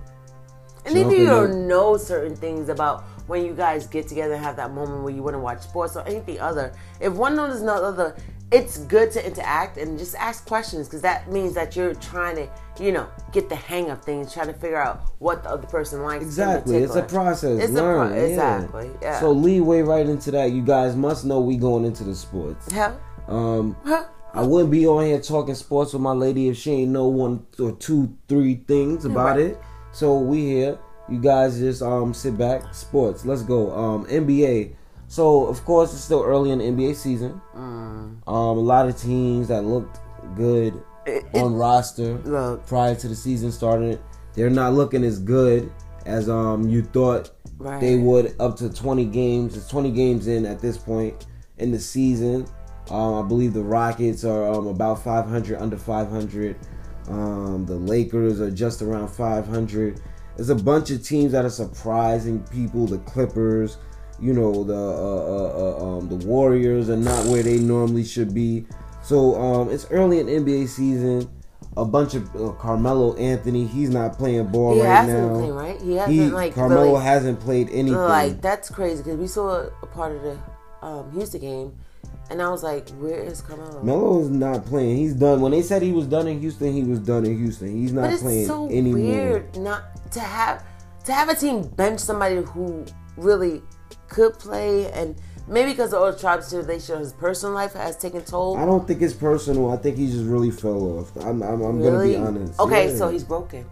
[0.87, 4.57] And if you don't know certain things about when you guys get together and have
[4.57, 7.73] that moment where you want to watch sports or anything other, if one knows the
[7.73, 8.17] other,
[8.53, 12.49] it's good to interact and just ask questions because that means that you're trying to,
[12.81, 16.03] you know, get the hang of things, trying to figure out what the other person
[16.03, 16.25] likes.
[16.25, 16.77] Exactly.
[16.77, 17.61] It's a process.
[17.61, 18.09] It's a Learn.
[18.09, 18.25] pro- yeah.
[18.25, 19.21] exactly, yeah.
[19.21, 20.53] So leeway right into that.
[20.53, 22.71] You guys must know we going into the sports.
[22.71, 24.05] Hell, Um, huh?
[24.33, 27.47] I wouldn't be on here talking sports with my lady if she ain't know one
[27.59, 29.41] or two, three things about right.
[29.41, 29.61] it.
[29.97, 30.79] So we here.
[31.09, 32.75] You guys just um sit back.
[32.75, 33.25] Sports.
[33.25, 33.73] Let's go.
[33.75, 34.75] Um, NBA.
[35.09, 37.41] So of course it's still early in the NBA season.
[37.55, 39.99] Um, a lot of teams that looked
[40.35, 40.75] good
[41.07, 42.67] It- on roster Look.
[42.67, 43.99] prior to the season starting,
[44.35, 45.73] they're not looking as good
[46.05, 47.81] as um you thought Right.
[47.81, 49.57] they would up to 20 games.
[49.57, 51.25] It's 20 games in at this point
[51.57, 52.45] in the season.
[52.91, 56.55] Um, I believe the Rockets are um, about 500, under 500.
[57.09, 60.01] Um, the Lakers are just around 500.
[60.37, 62.87] There's a bunch of teams that are surprising people.
[62.87, 63.79] The Clippers,
[64.21, 68.35] you know, the uh, uh, uh, um, the Warriors are not where they normally should
[68.35, 68.67] be.
[69.03, 71.31] So um, it's early in NBA season.
[71.79, 75.39] A bunch of uh, Carmelo Anthony, he's not playing ball He right hasn't now.
[75.39, 75.81] played, right?
[75.83, 77.95] He hasn't, He like, Carmelo really- hasn't played anything.
[77.99, 80.39] Like that's crazy because we saw a part of the
[80.83, 81.75] um, Houston game,
[82.31, 84.97] and I was like, "Where is Carmelo?" Melo's not playing.
[84.97, 85.41] He's done.
[85.41, 87.77] When they said he was done in Houston, he was done in Houston.
[87.81, 89.01] He's not but it's playing so anymore.
[89.03, 90.65] weird not to have
[91.05, 92.85] to have a team bench somebody who
[93.17, 93.63] really
[94.09, 95.15] could play, and
[95.49, 98.57] maybe because of all the tribes relation, his personal life has taken toll.
[98.57, 99.71] I don't think it's personal.
[99.71, 101.15] I think he just really fell off.
[101.17, 102.59] I'm, I'm, I'm gonna be honest.
[102.59, 102.97] Okay, Yeah.
[102.97, 103.65] so he's broken.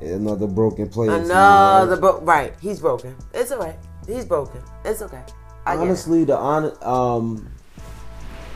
[0.00, 1.10] another broken player.
[1.10, 2.00] team, Another right?
[2.00, 2.54] bro- right.
[2.60, 3.14] He's broken.
[3.34, 3.78] It's alright.
[4.06, 4.62] He's broken.
[4.84, 5.22] It's okay.
[5.66, 5.76] I.
[5.76, 7.50] Honestly, the on um,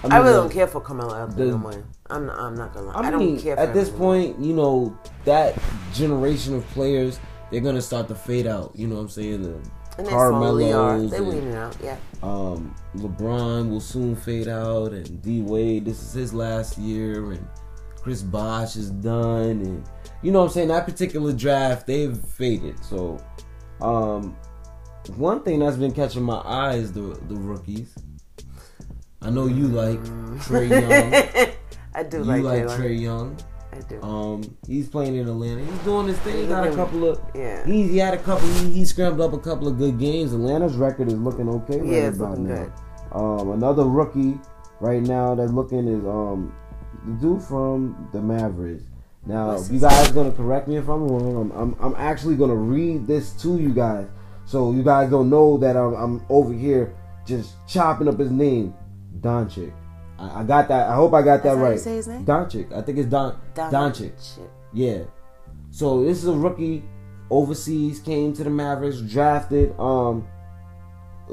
[0.05, 1.85] I, mean, really the- don't care for Carmelo Anthony no more.
[2.11, 2.95] I'm not, I'm not gonna lie.
[2.95, 5.59] I, I, mean, don't care for at this point, you know, that
[5.93, 7.19] generation of players,
[7.51, 8.73] they're gonna start to fade out.
[8.75, 9.43] You know what I'm saying?
[9.43, 11.77] The and they're Carmelos They weaning out.
[11.83, 11.97] Yeah.
[12.23, 17.47] um, LeBron will soon fade out, and D Wade, this is his last year, and
[17.97, 19.85] Chris Bosh is done, and
[20.23, 20.69] you know what I'm saying.
[20.69, 22.83] That particular draft, they've faded.
[22.85, 23.19] So,
[23.81, 24.37] um,
[25.17, 27.95] one thing that's been catching my eye is the the rookies.
[29.25, 30.01] I know you like
[30.45, 31.55] Trae Young.
[31.95, 32.65] I do you like, like.
[32.79, 33.37] Trae Young.
[33.73, 34.01] I do.
[34.03, 35.65] Um, he's playing in Atlanta.
[35.65, 36.37] He's doing his thing.
[36.37, 37.21] He got a couple of.
[37.35, 37.65] yeah.
[37.67, 38.47] He, he had a couple.
[38.49, 40.33] He, he scrambled up a couple of good games.
[40.33, 42.65] Atlanta's record is looking okay right Yeah, it's about looking now.
[42.65, 42.73] good.
[43.17, 44.39] Um, another rookie
[44.81, 46.55] right now that's looking is um
[47.07, 48.85] the dude from the Mavericks.
[49.27, 51.51] Now, you guys gonna correct me if I'm wrong.
[51.53, 54.07] I'm, I'm I'm actually gonna read this to you guys,
[54.45, 56.95] so you guys don't know that I'm I'm over here
[57.27, 58.75] just chopping up his name,
[59.21, 59.73] Doncic.
[60.19, 60.89] I, I got that.
[60.89, 61.81] I hope I got That's that you right.
[61.81, 62.25] say his name?
[62.25, 62.73] Doncic.
[62.73, 64.13] I think it's Don Doncic.
[64.37, 64.51] Shit.
[64.73, 64.99] Yeah.
[65.71, 66.85] So this is a rookie
[67.31, 70.27] overseas, came to the Mavericks, drafted, um,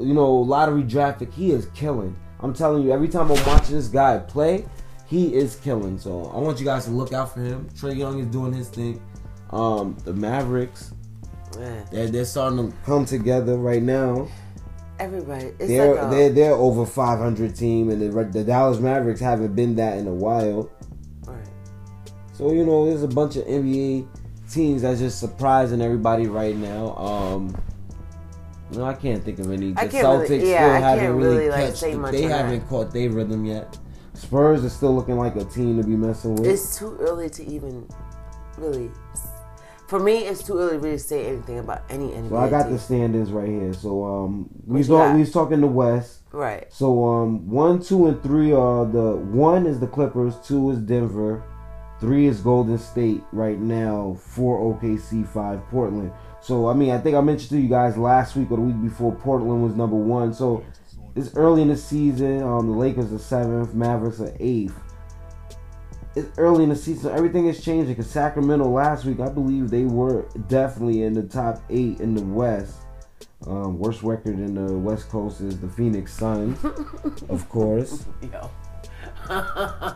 [0.00, 1.32] you know, lottery drafted.
[1.32, 2.16] He is killing.
[2.40, 4.64] I'm telling you, every time I'm watching this guy play,
[5.06, 5.98] he is killing.
[5.98, 7.68] So I want you guys to look out for him.
[7.74, 9.00] Trae Young is doing his thing.
[9.50, 10.92] Um, the Mavericks,
[11.58, 11.84] Yeah.
[11.92, 14.26] they're, they're starting to come together right now.
[15.02, 15.46] Everybody.
[15.58, 19.56] It's They're like a, they're they're over 500 team, and the, the Dallas Mavericks haven't
[19.56, 20.70] been that in a while.
[21.26, 21.44] Right.
[22.34, 24.06] So you know, there's a bunch of NBA
[24.48, 26.94] teams that's just surprising everybody right now.
[26.96, 27.60] Um,
[28.70, 29.72] no, I can't think of any.
[29.72, 31.98] The I can't Celtics really- yeah, still I haven't really, really, like, catched say the-
[31.98, 33.76] much They haven't caught their rhythm yet.
[34.14, 36.46] Spurs is still looking like a team to be messing with.
[36.46, 37.88] It's too early to even
[38.56, 38.90] really.
[39.92, 42.30] For me, it's too early really to really say anything about any NBA.
[42.30, 42.72] so I got team.
[42.72, 43.74] the standings right here.
[43.74, 46.20] So um, we thought we was talking the West.
[46.32, 46.66] Right.
[46.72, 51.44] So um, one, two, and three are the one is the Clippers, two is Denver,
[52.00, 56.10] three is Golden State right now, four OKC, five Portland.
[56.40, 58.82] So I mean, I think I mentioned to you guys last week or the week
[58.82, 60.32] before, Portland was number one.
[60.32, 60.64] So
[61.14, 62.42] it's early in the season.
[62.42, 64.74] Um, the Lakers are seventh, Mavericks are eighth.
[66.14, 67.12] It's early in the season.
[67.12, 67.94] Everything is changing.
[67.94, 72.22] Because Sacramento last week, I believe they were definitely in the top eight in the
[72.22, 72.76] West.
[73.46, 76.64] Um, worst record in the West Coast is the Phoenix Suns,
[77.28, 78.06] of course.
[78.20, 78.50] Yo.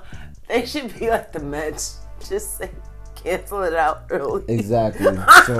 [0.48, 2.00] they should be like the Mets.
[2.28, 2.70] Just say
[3.14, 4.44] cancel it out early.
[4.48, 5.16] Exactly.
[5.46, 5.56] So,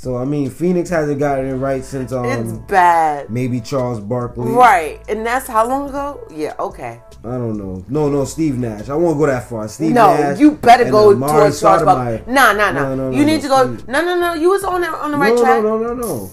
[0.00, 3.28] so I mean, Phoenix hasn't gotten it right since it's um bad.
[3.28, 4.50] maybe Charles Barkley.
[4.50, 4.98] Right.
[5.10, 6.26] And that's how long ago?
[6.34, 7.02] Yeah, okay.
[7.22, 7.84] I don't know.
[7.88, 8.88] No, no, Steve Nash.
[8.88, 9.68] I won't go that far.
[9.68, 10.36] Steve no, Nash.
[10.38, 12.32] No, you better go towards Charles Barkley.
[12.32, 12.94] Nah, nah, nah.
[12.94, 13.76] no, no, you need to go.
[13.76, 14.32] Steve- No, no, no.
[14.32, 15.62] You was on the, on the right track.
[15.62, 16.30] no, no, no, no.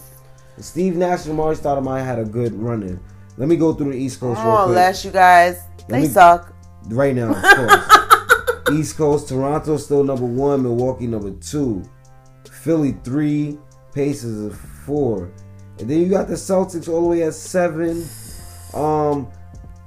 [0.59, 2.97] Steve Nash and Amar'e Stoudemire had a good run in.
[3.35, 4.75] Let me go through the East Coast or quick.
[4.75, 5.59] less, you guys.
[5.89, 6.53] They me- suck.
[6.87, 8.69] Right now, of course.
[8.79, 11.83] East Coast, Toronto still number one, Milwaukee number two,
[12.67, 13.57] Philly three,
[13.93, 15.31] Pacers are four,
[15.79, 18.05] and then you got the Celtics all the way at seven.
[18.73, 19.29] Um,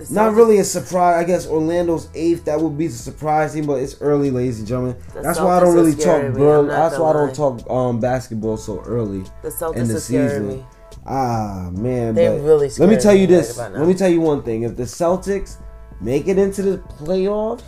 [0.08, 1.22] not really a surprise.
[1.22, 2.46] I guess Orlando's eighth.
[2.46, 4.96] That would be the surprise team, but it's early, ladies and gentlemen.
[5.12, 6.32] The That's why I don't really talk.
[6.32, 10.48] Bro, that's why I don't talk um basketball so early The in Celtics the season.
[10.48, 10.64] me.
[11.04, 13.58] Ah man, but really let me tell you right this.
[13.58, 14.62] let me tell you one thing.
[14.62, 15.58] If the Celtics
[16.00, 17.62] make it into the playoffs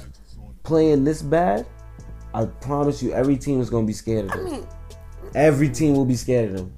[0.62, 1.66] playing this bad,
[2.32, 4.44] I promise you, every team is gonna be scared of I them.
[4.46, 4.66] mean,
[5.34, 6.72] Every team will be scared of them.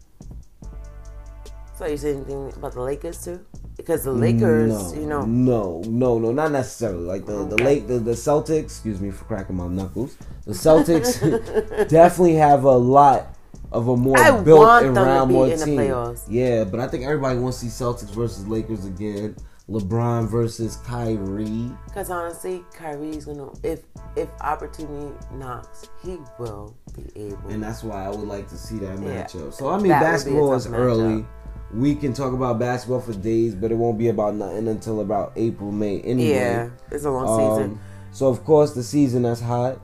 [1.77, 3.45] so you say anything about the Lakers too?
[3.77, 7.05] Because the Lakers, no, you know, no, no, no, not necessarily.
[7.05, 8.63] Like the the late the, the Celtics.
[8.65, 10.17] Excuse me for cracking my knuckles.
[10.47, 11.19] The Celtics
[11.89, 13.37] definitely have a lot
[13.73, 16.17] of a more I built want and them to be more team.
[16.29, 19.35] Yeah, but I think everybody wants to see Celtics versus Lakers again.
[19.69, 21.71] LeBron versus Kyrie.
[21.87, 23.81] because honestly, Kyrie's gonna if
[24.17, 27.49] if opportunity knocks, he will be able.
[27.49, 29.25] and that's why I would like to see that Yeah.
[29.25, 29.55] matchup.
[29.55, 30.75] So I mean, That would be a basketball is matchup.
[30.79, 31.27] early.
[31.73, 35.33] We can talk about basketball for days, but it won't be about nothing until about
[35.35, 36.01] April, May.
[36.03, 37.71] Anyway, yeah, it's a long season.
[37.73, 37.81] Um,
[38.13, 39.81] so of course the season that's hot.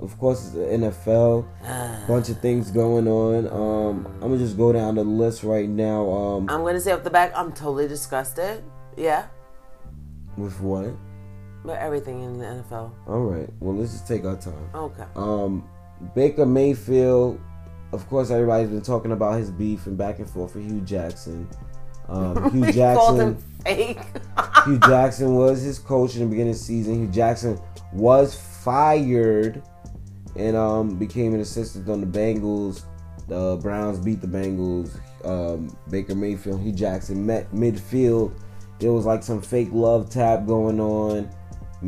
[0.00, 1.44] Of course it's the NFL.
[2.08, 3.46] Bunch of things going on.
[3.48, 6.08] Um, I'm gonna just go down the list right now.
[6.10, 8.64] Um, I'm gonna say off the back, I'm totally disgusted.
[8.98, 9.26] Yeah,
[10.36, 10.94] with what?
[11.64, 12.90] but everything in the NFL.
[13.06, 13.48] All right.
[13.60, 14.70] Well, let's just take our time.
[14.74, 15.04] Okay.
[15.16, 15.68] Um,
[16.14, 17.40] Baker Mayfield,
[17.92, 21.48] of course, everybody's been talking about his beef and back and forth with Hue Jackson.
[22.08, 23.98] Um, Hue He called him Jackson, fake.
[24.64, 26.94] Hue Jackson was his coach in the beginning of the season.
[27.00, 27.60] Hue Jackson
[27.92, 29.62] was fired
[30.36, 32.84] and um, became an assistant on the Bengals.
[33.26, 34.98] The Browns beat the Bengals.
[35.24, 38.32] Um, Baker Mayfield, Hue Jackson met midfield
[38.78, 41.30] there was like some fake love tap going on.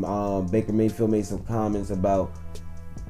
[0.05, 2.33] Um, Baker Mayfield made some comments about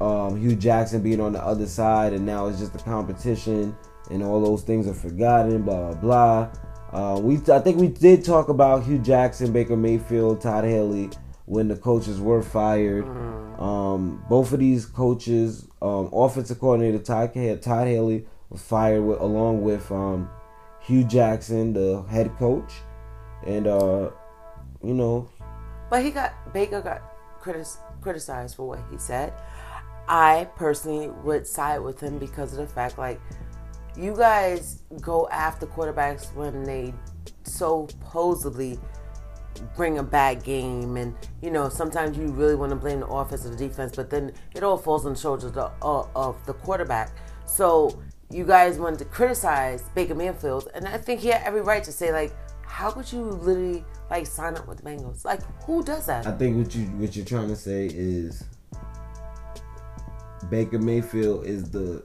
[0.01, 3.77] um, Hue Jackson being on the other side, and now it's just a competition,
[4.11, 5.63] and all those things are forgotten.
[5.63, 6.51] Blah blah blah.
[6.93, 11.11] Uh, we I think we did talk about Hue Jackson, Baker Mayfield, Todd Haley
[11.47, 13.05] when the coaches were fired.
[13.59, 19.63] Um, both of these coaches, um, offensive coordinator Todd, Todd Haley was fired with, along
[19.63, 20.31] with um,
[20.81, 22.73] Hue Jackson, the head coach,
[23.47, 24.11] and uh,
[24.83, 25.29] you know,
[25.91, 27.03] But he got Baker got
[27.41, 29.33] critis- criticized for what he said.
[30.09, 33.21] I personally would side with him because of the fact, like,
[33.97, 36.93] you guys go after quarterbacks when they
[37.45, 38.79] supposedly
[39.77, 43.45] bring a bad game, and you know sometimes you really want to blame the offense
[43.45, 46.45] or the defense, but then it all falls on the shoulders of the, uh, of
[46.47, 47.13] the quarterback.
[47.47, 48.01] So
[48.31, 51.93] you guys wanted to criticize Baker Mayfield, and I think he had every right to
[51.93, 52.33] say like,
[52.71, 55.25] how could you literally like sign up with the Bengals?
[55.25, 56.27] Like, who does that?
[56.27, 58.45] I think what you what you're trying to say is
[60.49, 62.03] Baker Mayfield is the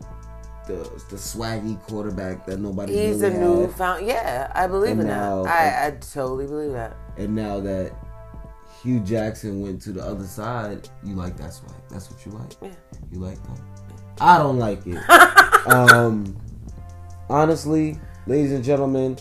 [0.67, 0.77] the
[1.09, 3.71] the swaggy quarterback that nobody He's really a new had.
[3.75, 4.05] found.
[4.07, 5.83] Yeah, I believe And in now- that.
[5.83, 6.97] I, I totally believe that.
[7.17, 7.93] and now that
[8.81, 11.73] Hue Jackson went to the other side, you like that swag.
[11.89, 12.53] That's what you like.
[12.61, 12.69] Yeah.
[13.11, 13.61] You like that.
[14.19, 14.97] I don't like it.
[15.69, 16.35] um,
[17.29, 19.17] honestly, ladies and gentlemen,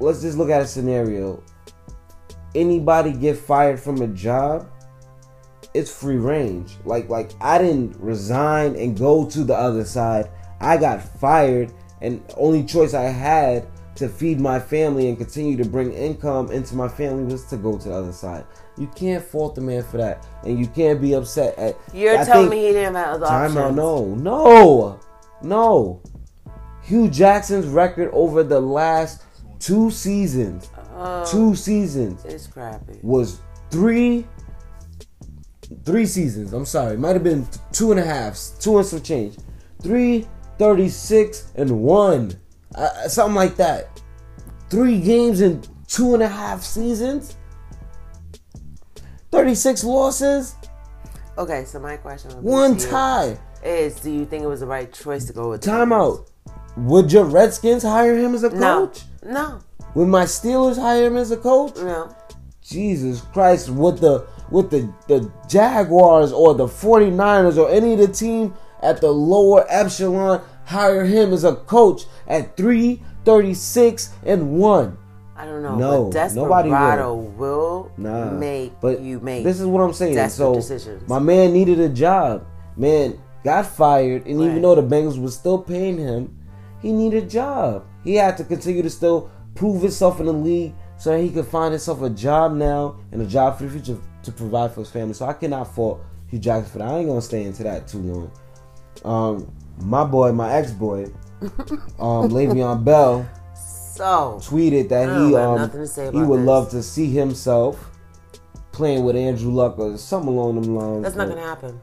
[0.00, 1.42] let's just look at a scenario.
[2.54, 4.68] Anybody get fired from a job,
[5.74, 6.76] it's free range.
[6.84, 10.30] Like like I didn't resign and go to the other side.
[10.60, 15.64] I got fired and only choice I had to feed my family and continue to
[15.64, 18.44] bring income into my family was to go to the other side.
[18.76, 20.26] You can't fault the man for that.
[20.42, 23.56] And you can't be upset at You're I telling me he didn't have other Time
[23.56, 23.70] out.
[23.70, 23.76] options.
[23.76, 25.00] No, no,
[25.42, 26.02] no.
[26.82, 29.23] Hue Jackson's record over the last
[29.64, 32.98] two seasons, Oh, two seasons, it's crappy.
[33.02, 34.26] was three,
[35.84, 36.52] three seasons.
[36.52, 39.36] I'm sorry, might have been two and a half, two and some change.
[39.82, 40.26] Three,
[40.58, 42.38] 36 and one,
[42.74, 44.00] uh, something like that.
[44.70, 47.36] Three games in two and a half seasons.
[49.32, 50.54] 36 losses,
[51.36, 53.36] Okay, so my question one tie.
[53.64, 56.20] is: Do you think it was the right choice to go with the Time Bengals?
[56.20, 56.30] out.
[56.76, 59.02] Would your Redskins hire him as a coach?
[59.24, 59.60] no,
[59.94, 61.76] Would my Steelers hire him as a coach?
[61.76, 62.14] no.
[62.62, 68.08] Jesus Christ, would the would the, the Jaguars or the 49ers or any of the
[68.08, 74.98] team at the lower echelon hire him as a coach at 336 and 1?
[75.36, 75.76] I don't know.
[75.76, 78.30] No, but nobody Desperado will Nah.
[78.30, 79.44] make but you make.
[79.44, 80.28] This is what I'm saying.
[80.30, 81.08] So decisions.
[81.08, 82.46] my man needed a job.
[82.76, 86.34] Man got fired, and even though the Bengals was still paying him,
[86.84, 87.86] he needed a job.
[88.04, 91.46] He had to continue to still prove himself in the league so that he could
[91.46, 94.90] find himself a job now and a job for the future to provide for his
[94.90, 95.14] family.
[95.14, 96.88] So I cannot fault Hue Jackson for that.
[96.88, 98.32] I ain't gonna stay into that too long.
[99.02, 101.04] Um, my boy, my ex boy,
[101.98, 106.46] um, Le'Veon Bell so tweeted that he um nothing to say he would this.
[106.46, 107.92] love to see himself
[108.72, 111.04] playing with Andrew Luck or something along them lines.
[111.04, 111.80] that's not gonna happen.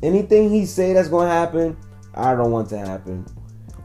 [0.00, 1.76] Anything he say that's gonna happen,
[2.14, 3.26] I don't want to happen.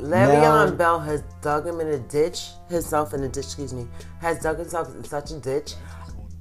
[0.01, 3.87] Le'Veon Bell has dug him in a ditch, himself in a ditch, excuse me,
[4.19, 5.75] has dug himself in such a ditch.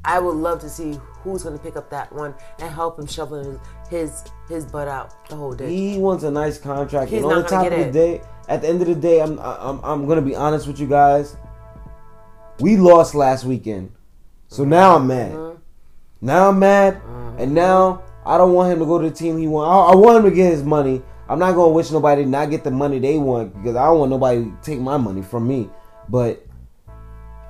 [0.05, 3.07] I would love to see who's going to pick up that one and help him
[3.07, 3.59] shovel his
[3.91, 5.69] his, his butt out the whole day.
[5.69, 7.11] He wants a nice contract.
[7.11, 9.39] He's and on the top of the day, at the end of the day, I'm
[9.39, 11.37] I'm I'm gonna be honest with you guys.
[12.61, 13.93] We lost last weekend,
[14.49, 15.33] so now I'm mad.
[15.33, 15.59] Mm-hmm.
[16.23, 17.01] Now I'm mad,
[17.39, 19.71] and now I don't want him to go to the team he want.
[19.71, 21.03] I, I want him to get his money.
[21.31, 24.11] I'm not gonna wish nobody not get the money they want because I don't want
[24.11, 25.71] nobody to take my money from me.
[26.09, 26.45] But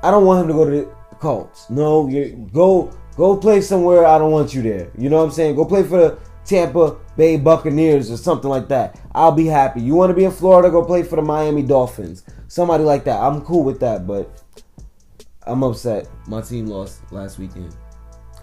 [0.02, 1.70] I don't want him to go to the Colts.
[1.70, 4.04] No, you go go play somewhere.
[4.04, 4.90] I don't want you there.
[4.98, 5.56] You know what I'm saying?
[5.56, 9.00] Go play for the Tampa Bay Buccaneers or something like that.
[9.14, 9.80] I'll be happy.
[9.80, 10.68] You want to be in Florida?
[10.68, 12.24] Go play for the Miami Dolphins.
[12.48, 13.18] Somebody like that.
[13.18, 14.30] I'm cool with that, but
[15.46, 16.06] I'm upset.
[16.26, 17.74] My team lost last weekend.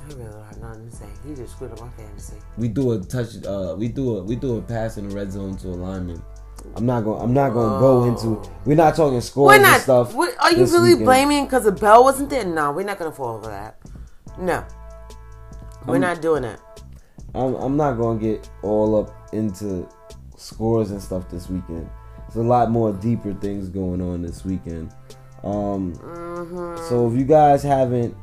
[0.09, 1.05] I really don't have nothing to say.
[1.27, 2.37] He just screwed up my fantasy.
[2.57, 3.43] We threw a touch.
[3.45, 6.21] Uh, we do a we do a pass in the red zone to a lineman.
[6.75, 7.21] I'm not going.
[7.21, 8.49] I'm not going to go into.
[8.65, 10.13] We're not talking scores We're and stuff.
[10.13, 11.05] we- are you really weekend.
[11.05, 12.45] blaming because the bell wasn't there?
[12.45, 13.77] No, we're not going to fall over that.
[14.39, 14.63] No,
[15.85, 16.59] we're Um, not doing that.
[17.35, 19.87] I'm, I'm not gonna get all up into
[20.37, 21.89] scores and stuff this weekend.
[22.33, 24.91] There's a lot more deeper things going on this weekend.
[25.43, 25.93] Um,
[26.89, 28.15] So if you guys haven't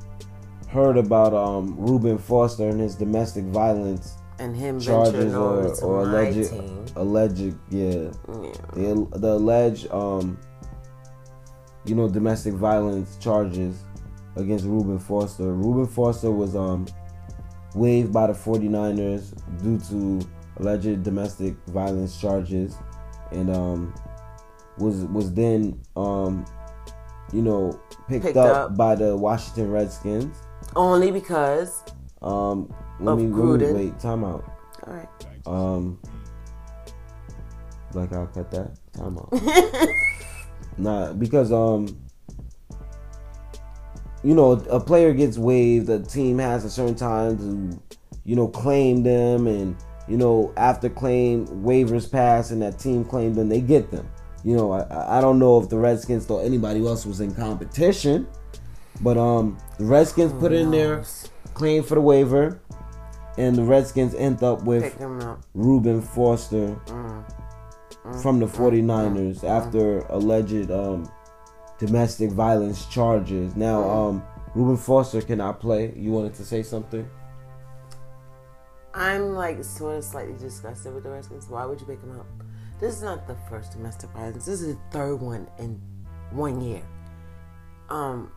[0.74, 6.50] heard about um, Reuben Foster and his domestic violence And him charges or, or alleged
[6.50, 6.84] team.
[6.96, 8.52] alleged yeah Yeah.
[8.74, 10.36] the the alleged um
[11.86, 13.84] you know domestic violence charges
[14.36, 15.52] against Reuben Foster.
[15.52, 16.86] Reuben Foster was um
[17.76, 20.26] waived by the 49ers due to
[20.58, 22.76] alleged domestic violence charges
[23.32, 23.94] and um
[24.78, 26.44] was was then um
[27.32, 28.76] you know picked, Picked up, up.
[28.76, 30.36] by the Washington Redskins.
[30.76, 31.82] Only because.
[32.22, 34.44] Um let me, let me wait, time out.
[34.86, 35.08] All right.
[35.46, 35.98] Um
[37.92, 38.70] like I'll cut that.
[38.92, 39.32] Time out.
[40.76, 41.86] Nah, because um,
[44.22, 45.88] you know, a player gets waived.
[45.88, 49.76] A team has a certain time to, you know, claim them, and
[50.08, 54.08] you know, after claim waivers pass and that team claimed them, they get them.
[54.42, 58.26] You know, I I don't know if the Redskins thought anybody else was in competition,
[59.00, 61.28] but um, the Redskins put in their knows?
[61.54, 62.60] claim for the waiver,
[63.38, 65.40] and the Redskins end up with Pick him up.
[65.54, 67.24] Reuben Foster Mm.
[68.22, 71.10] from the 49ers after alleged um,
[71.78, 73.56] domestic violence charges.
[73.56, 74.22] Now, um,
[74.54, 75.92] Reuben Foster cannot play.
[75.96, 77.08] You wanted to say something?
[78.94, 81.48] I'm like sort of slightly disgusted with the Redskins.
[81.48, 82.26] Why would you pick him up?
[82.78, 84.44] This is not the first domestic violence.
[84.46, 85.80] This is the third one in
[86.30, 86.82] one year.
[87.88, 88.30] Um,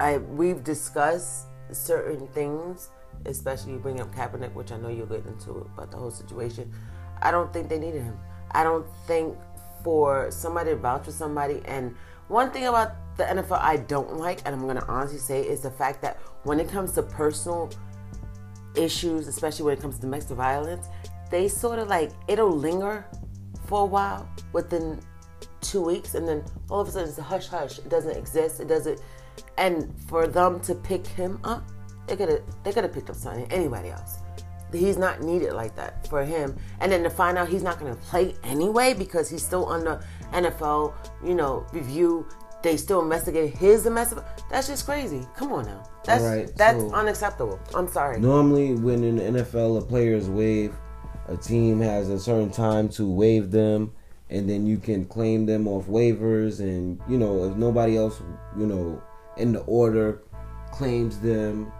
[0.00, 2.90] I we've discussed certain things,
[3.26, 6.72] especially you bring up Kaepernick, which I know you'll get into but the whole situation.
[7.20, 8.18] I don't think they needed him.
[8.52, 9.36] I don't think
[9.82, 11.62] for somebody to vouch for somebody.
[11.64, 11.94] And
[12.28, 15.60] one thing about the NFL I don't like, and I'm going to honestly say, is
[15.60, 17.70] the fact that when it comes to personal
[18.76, 20.86] issues, especially when it comes to domestic violence,
[21.30, 23.04] they sort of like it'll linger
[23.66, 25.00] for a while within
[25.60, 27.78] two weeks, and then all of a sudden it's a hush hush.
[27.78, 28.60] It doesn't exist.
[28.60, 29.00] It doesn't.
[29.56, 31.68] And for them to pick him up,
[32.06, 34.18] they could have they could have picked up something anybody else.
[34.72, 36.56] He's not needed like that for him.
[36.80, 40.04] And then to find out he's not going to play anyway because he's still under
[40.32, 42.26] NFL, you know, review.
[42.62, 44.18] They still investigate his domestic.
[44.50, 45.26] That's just crazy.
[45.36, 45.84] Come on now.
[46.04, 47.60] That's right, that's so- unacceptable.
[47.74, 48.18] I'm sorry.
[48.20, 50.74] Normally, when in the NFL, a player's waive,
[51.28, 53.92] a team has a certain time to waive them,
[54.28, 56.60] and then you can claim them off waivers.
[56.60, 58.20] And you know, if nobody else,
[58.58, 59.00] you know,
[59.38, 60.22] in the order
[60.72, 61.72] claims them,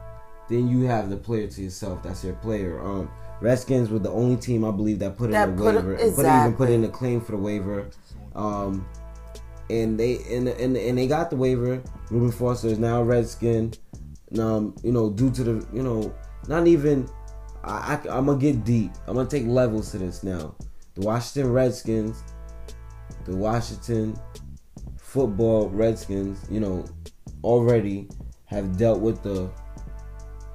[0.49, 2.03] then you have the player to yourself.
[2.03, 2.81] That's your player.
[2.83, 5.79] Um, Redskins were the only team I believe that put That in a put a-
[5.79, 7.91] waiver, and put, even put in a claim for the waiver.
[8.35, 8.87] Um,
[9.71, 11.83] and they and, and and they got the waiver.
[12.11, 13.75] Reuben Foster is now a Redskin.
[14.39, 16.15] Um, you know, due to the you know,
[16.49, 17.09] not even.
[17.65, 18.93] I, I I'm gonna get deep.
[19.07, 20.55] I'm gonna take levels to this now.
[20.95, 22.23] The Washington Redskins,
[23.25, 24.17] the Washington
[24.97, 26.85] Football Redskins, you know,
[27.45, 28.09] already
[28.47, 29.51] have dealt with the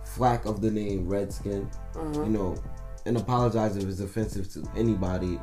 [0.04, 1.70] flack of the name Redskin.
[1.94, 2.24] Mm-hmm.
[2.24, 2.56] You know,
[3.06, 5.40] and apologize if it's offensive to anybody.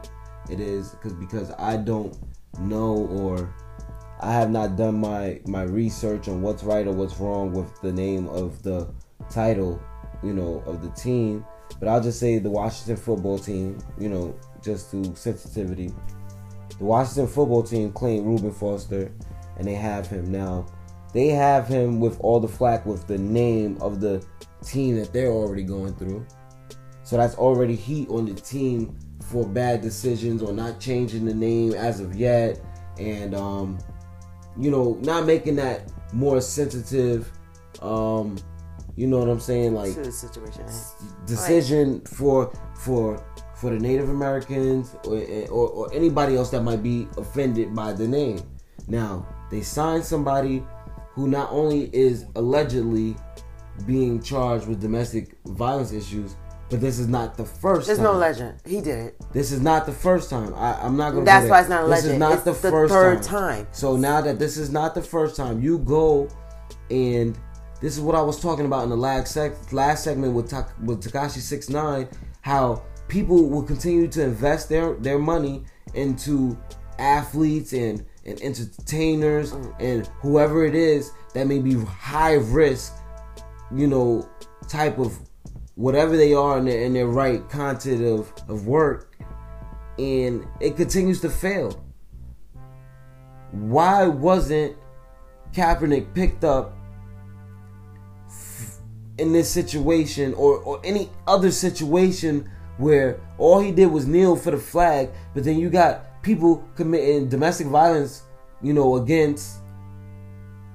[0.50, 2.16] It is because because I don't
[2.58, 3.54] know or
[4.20, 7.92] I have not done my my research on what's right or what's wrong with the
[7.92, 8.88] name of the
[9.30, 9.80] title,
[10.22, 11.44] you know, of the team.
[11.78, 15.92] But I'll just say the Washington football team, you know, just to sensitivity.
[16.78, 19.12] The Washington football team claimed Reuben Foster,
[19.56, 20.66] and they have him now.
[21.12, 24.24] They have him with all the flack with the name of the
[24.64, 26.24] team that they're already going through.
[27.02, 28.96] So that's already heat on the team
[29.30, 32.60] for bad decisions or not changing the name as of yet,
[32.98, 33.78] and um,
[34.58, 37.30] you know, not making that more sensitive.
[37.80, 38.38] Um,
[38.96, 39.74] you know what I'm saying?
[39.74, 40.66] Like the situation.
[41.26, 43.24] decision for for
[43.56, 45.18] for the Native Americans or,
[45.50, 48.40] or or anybody else that might be offended by the name.
[48.88, 50.64] Now they signed somebody
[51.20, 53.14] who not only is allegedly
[53.86, 56.34] being charged with domestic violence issues,
[56.70, 57.86] but this is not the first.
[57.86, 58.04] There's time.
[58.04, 58.58] no legend.
[58.64, 59.16] He did it.
[59.34, 60.54] This is not the first time.
[60.54, 61.26] I, I'm not going to.
[61.26, 63.64] That's why it's not a This is not It's the, the first third time.
[63.64, 63.72] time.
[63.72, 66.28] So now that this is not the first time, you go
[66.90, 67.38] and
[67.82, 70.72] this is what I was talking about in the last sec- last segment with Ta-
[70.84, 72.08] with Tekashi Six Nine.
[72.40, 76.56] How people will continue to invest their their money into
[76.98, 82.94] athletes and and entertainers and whoever it is that may be high risk,
[83.74, 84.28] you know,
[84.68, 85.18] type of
[85.74, 89.16] whatever they are in their, in their right content of, of work
[89.98, 91.84] and it continues to fail.
[93.52, 94.76] Why wasn't
[95.52, 96.76] Kaepernick picked up
[99.18, 102.48] in this situation or, or any other situation
[102.78, 107.28] where all he did was kneel for the flag, but then you got people committing
[107.28, 108.22] domestic violence,
[108.62, 109.58] you know, against,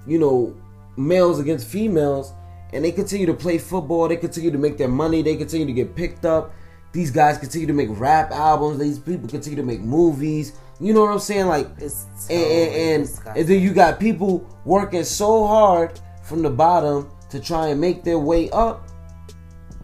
[0.08, 0.56] you know,
[0.98, 2.34] males against females,
[2.74, 5.74] and they continue to play football, they continue to make their money, they continue to
[5.74, 6.54] get picked up.
[6.91, 10.54] These guys continue to make rap albums, these people continue to make movies.
[10.80, 11.48] You know what I'm saying?
[11.48, 16.41] Like It's so and, and, and, and then you got people working so hard from
[16.41, 18.89] the bottom to try and make their way up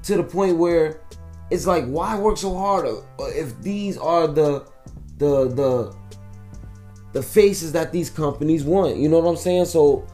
[0.04, 1.02] to the point where
[1.50, 2.88] it's like why work so hard
[3.20, 4.66] if these are the
[5.22, 5.96] the the
[7.14, 10.06] the faces that these companies want you know what i'm saying so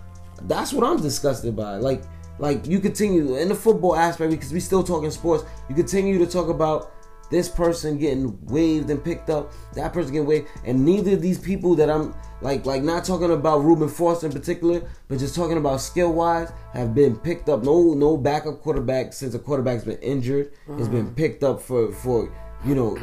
[0.43, 2.03] that's what i'm disgusted by like
[2.39, 6.27] like you continue in the football aspect because we still talking sports you continue to
[6.27, 6.91] talk about
[7.29, 11.37] this person getting waved and picked up, that person getting waved, and neither of these
[11.37, 15.57] people that I'm like like not talking about Reuben Foster in particular, but just talking
[15.57, 17.63] about skill wise, have been picked up.
[17.63, 20.77] No no backup quarterback since a quarterback's been injured mm-hmm.
[20.77, 22.31] has been picked up for for
[22.67, 22.97] you know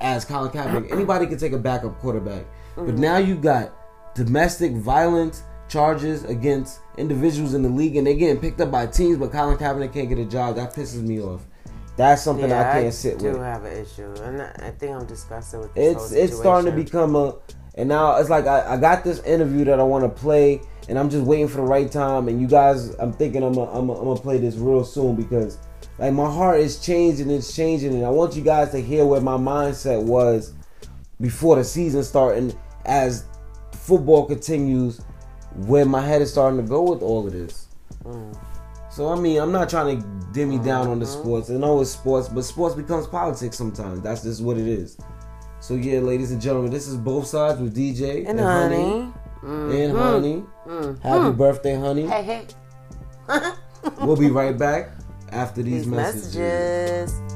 [0.00, 0.92] as Colin Kaepernick.
[0.92, 2.42] Anybody can take a backup quarterback,
[2.76, 2.86] mm-hmm.
[2.86, 3.72] but now you got
[4.14, 9.18] domestic violence charges against individuals in the league, and they're getting picked up by teams,
[9.18, 10.56] but Colin Kaepernick can't get a job.
[10.56, 11.42] That pisses me off.
[11.96, 13.26] That's something yeah, I can't I sit with.
[13.26, 15.76] I do have an issue, and I think I'm disgusted with.
[15.76, 17.34] It's it's starting to become a,
[17.74, 20.96] and now it's like I, I got this interview that I want to play, and
[20.96, 22.28] I'm just waiting for the right time.
[22.28, 25.58] And you guys, I'm thinking I'm gonna I'm I'm play this real soon because
[25.98, 29.20] like my heart is changing, it's changing, and I want you guys to hear where
[29.20, 30.52] my mindset was
[31.20, 33.24] before the season started, as
[33.72, 35.00] football continues,
[35.56, 37.66] where my head is starting to go with all of this.
[38.04, 38.38] Mm.
[38.92, 41.20] So I mean, I'm not trying to dim me down on the uh-huh.
[41.20, 41.50] sports.
[41.50, 44.00] I know it's sports, but sports becomes politics sometimes.
[44.00, 44.98] That's just what it is.
[45.60, 48.76] So yeah, ladies and gentlemen, this is both sides with DJ and, and honey.
[48.76, 49.12] honey.
[49.42, 49.70] Mm-hmm.
[49.72, 50.44] And honey.
[50.66, 51.08] Mm-hmm.
[51.08, 52.06] Happy birthday, honey.
[52.06, 52.46] Hey, hey.
[54.00, 54.97] we'll be right back
[55.32, 56.36] after these, messages.
[56.36, 57.27] messages.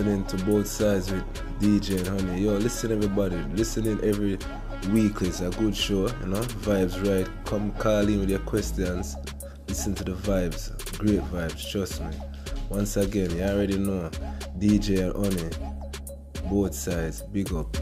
[0.00, 1.22] Listening to both sides with
[1.60, 2.42] DJ and Honey.
[2.44, 3.36] Yo, listen everybody.
[3.54, 4.38] Listening every
[4.92, 6.40] week is a good show, you know.
[6.64, 7.28] Vibes right.
[7.44, 9.14] Come call in with your questions.
[9.68, 10.70] Listen to the vibes.
[10.96, 12.16] Great vibes, trust me.
[12.70, 14.10] Once again, you already know.
[14.58, 16.48] DJ and Honey.
[16.48, 17.20] Both sides.
[17.20, 17.76] Big up.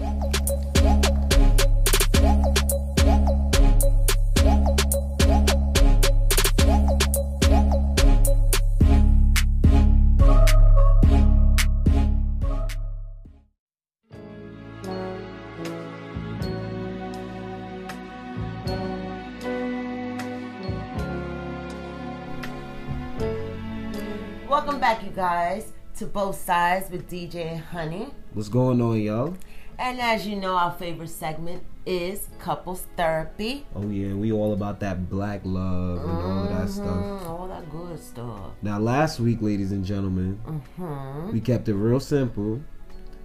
[25.98, 28.10] To both sides with DJ Honey.
[28.32, 29.36] What's going on, y'all?
[29.80, 33.66] And as you know, our favorite segment is couples therapy.
[33.74, 37.26] Oh yeah, we all about that black love and mm-hmm, all of that stuff.
[37.26, 38.52] All that good stuff.
[38.62, 41.32] Now, last week, ladies and gentlemen, mm-hmm.
[41.32, 42.62] we kept it real simple.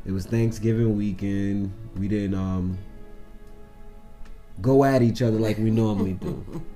[0.03, 1.71] It was Thanksgiving weekend.
[1.99, 2.79] We didn't um
[4.61, 6.63] go at each other like we normally do.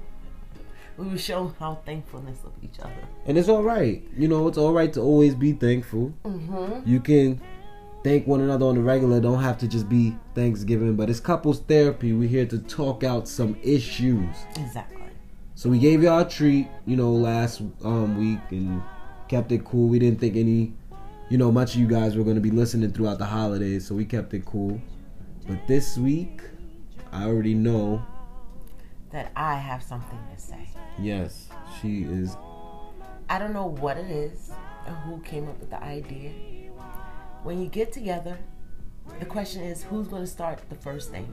[0.97, 3.07] we will show how thankfulness of each other.
[3.25, 4.03] And it's all right.
[4.17, 6.13] You know, it's all right to always be thankful.
[6.25, 6.89] Mm-hmm.
[6.89, 7.41] You can
[8.03, 9.19] thank one another on the regular.
[9.19, 12.13] Don't have to just be Thanksgiving, but it's couples therapy.
[12.13, 14.35] We're here to talk out some issues.
[14.55, 14.97] Exactly.
[15.55, 18.81] So we gave y'all a treat, you know, last um, week and
[19.27, 19.87] kept it cool.
[19.87, 20.73] We didn't think any,
[21.29, 23.95] you know, much of you guys were going to be listening throughout the holidays, so
[23.95, 24.79] we kept it cool.
[25.47, 26.41] But this week,
[27.11, 28.05] I already know
[29.11, 30.69] that I have something to say.
[30.99, 32.35] Yes, she is.
[33.29, 34.51] I don't know what it is
[34.85, 36.31] or who came up with the idea.
[37.43, 38.37] When you get together,
[39.19, 41.27] the question is who's going to start the first thing?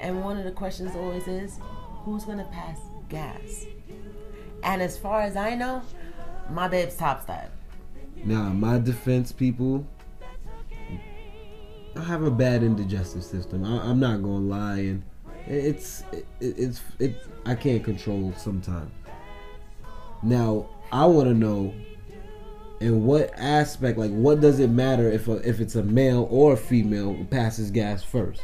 [0.00, 1.58] And one of the questions always is
[2.04, 2.78] who's going to pass
[3.08, 3.66] gas?
[4.62, 5.82] And as far as I know,
[6.50, 7.50] my babe's top that.
[8.24, 9.86] Now, my defense, people,
[11.96, 13.64] I have a bad indigestive system.
[13.64, 15.02] I, am not gonna lie, and
[15.46, 17.16] it's it, it's it.
[17.46, 18.90] I can't control sometimes.
[20.22, 21.74] Now I want to know
[22.80, 26.54] in what aspect, like what does it matter if a, if it's a male or
[26.54, 28.42] a female passes gas first?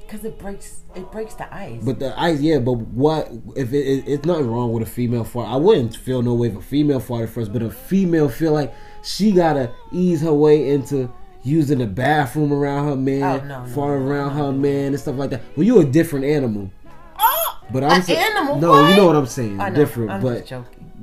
[0.00, 1.82] Because it breaks it breaks the ice.
[1.84, 2.58] But the ice, yeah.
[2.58, 5.48] But what if it, it, it's nothing wrong with a female fart?
[5.48, 8.74] I wouldn't feel no way if a female farted first, but a female feel like
[9.04, 11.12] she gotta ease her way into
[11.42, 15.00] using the bathroom around her man, oh, no, no, far no, around her man and
[15.00, 15.42] stuff like that.
[15.56, 16.70] Well, you a different animal.
[17.18, 18.60] Oh, but I'm saying, animal.
[18.60, 18.90] No, what?
[18.90, 19.56] you know what I'm saying.
[19.56, 20.50] Know, different, I'm but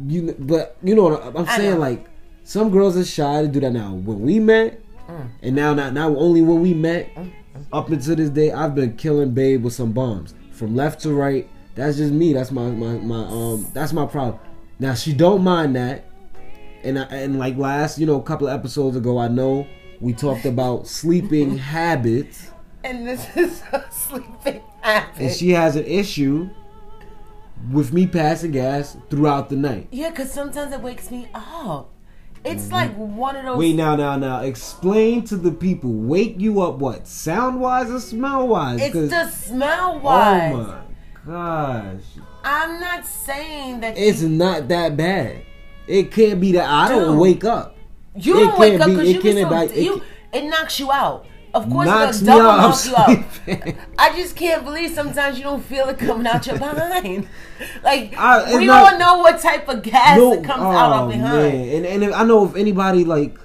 [0.08, 1.80] you, but you know what I'm, I'm saying.
[1.80, 2.08] Like
[2.44, 3.94] some girls are shy to do that now.
[3.94, 5.30] When we met, mm.
[5.42, 7.66] And now, not not only when we met, mm, mm.
[7.72, 11.50] up until this day, I've been killing Babe with some bombs from left to right.
[11.76, 12.34] That's just me.
[12.34, 13.68] That's my my my um.
[13.74, 14.40] That's my problem.
[14.80, 16.06] Now she don't mind that,
[16.84, 19.68] and I, and like last you know a couple of episodes ago, I know
[20.00, 22.52] we talked about sleeping habits,
[22.84, 25.20] And this is a sleeping habit.
[25.22, 26.50] and she has an issue
[27.72, 29.88] with me passing gas throughout the night.
[29.92, 31.90] yeah, because sometimes it wakes me up.
[32.44, 33.52] It's like one of those.
[33.54, 33.60] Mm-hmm.
[33.60, 35.92] Wait, now, now, now, explain to the people.
[35.92, 37.08] Wake you up, what?
[37.08, 38.80] Sound wise or smell wise?
[38.80, 40.54] it's the smell wise.
[40.54, 40.82] oh my
[41.26, 42.02] gosh,
[42.44, 45.42] I'm not saying that it's you, not that bad.
[45.88, 47.75] It can't be that I don't wake up.
[48.16, 50.02] You it don't wake up because you be so, it you,
[50.34, 51.26] it knocks you out.
[51.54, 52.44] Of course, Knocks it's me double.
[52.44, 53.76] Knock you out.
[53.98, 57.30] I just can't believe sometimes you don't feel it coming out your behind.
[57.82, 61.06] Like I- we not- all know what type of gas No, that comes out oh,
[61.06, 61.54] of behind.
[61.54, 61.76] man.
[61.78, 63.38] And and if, I know if anybody like,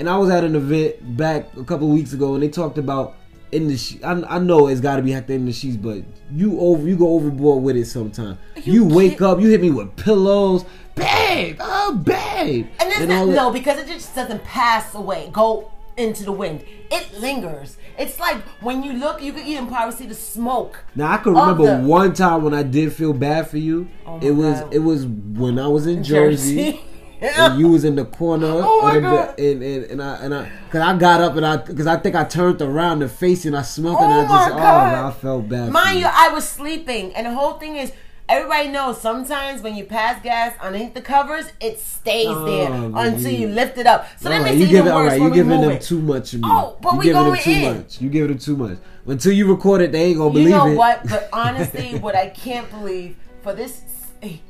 [0.00, 3.14] and I was at an event back a couple weeks ago, and they talked about
[3.52, 3.76] in the.
[3.76, 6.02] She- I, I know it's got to be hacked in the sheets, but
[6.32, 8.36] you over you go overboard with it sometimes.
[8.64, 10.64] You, You wake up, you hit me with pillows,
[10.94, 16.24] babe, oh babe, And it's not, no, because it just doesn't pass away, go into
[16.24, 16.64] the wind.
[16.90, 17.76] It lingers.
[17.98, 20.84] It's like when you look, you can even probably see the smoke.
[20.94, 23.88] Now I can remember the- one time when I did feel bad for you.
[24.06, 24.74] Oh it was God.
[24.74, 26.80] it was when I was in Jersey.
[27.20, 29.38] and you was in the corner Oh my the God.
[29.38, 32.16] and, and, and I and I cause I got up and I cause I think
[32.16, 34.58] I turned around to face and I smelled it and Oh I just my oh
[34.58, 34.94] God.
[35.06, 35.70] I felt bad.
[35.70, 37.92] Mind you, I was sleeping, and the whole thing is.
[38.26, 42.72] Everybody knows sometimes when you pass gas underneath the covers, it stays Oh, there
[43.04, 44.06] until you lift it up.
[44.18, 45.70] So that Alright, makes you it give even it, all worse right, you're giving them
[45.72, 45.82] it.
[45.82, 46.48] too much of me.
[46.50, 47.76] Oh, but you we giving them going too in.
[47.76, 48.00] much.
[48.00, 48.78] You giving them too much.
[49.06, 50.50] Until you record it, they ain't gonna believe it.
[50.50, 50.76] You know it.
[50.76, 51.06] what?
[51.06, 53.82] But honestly, what I can't believe for this,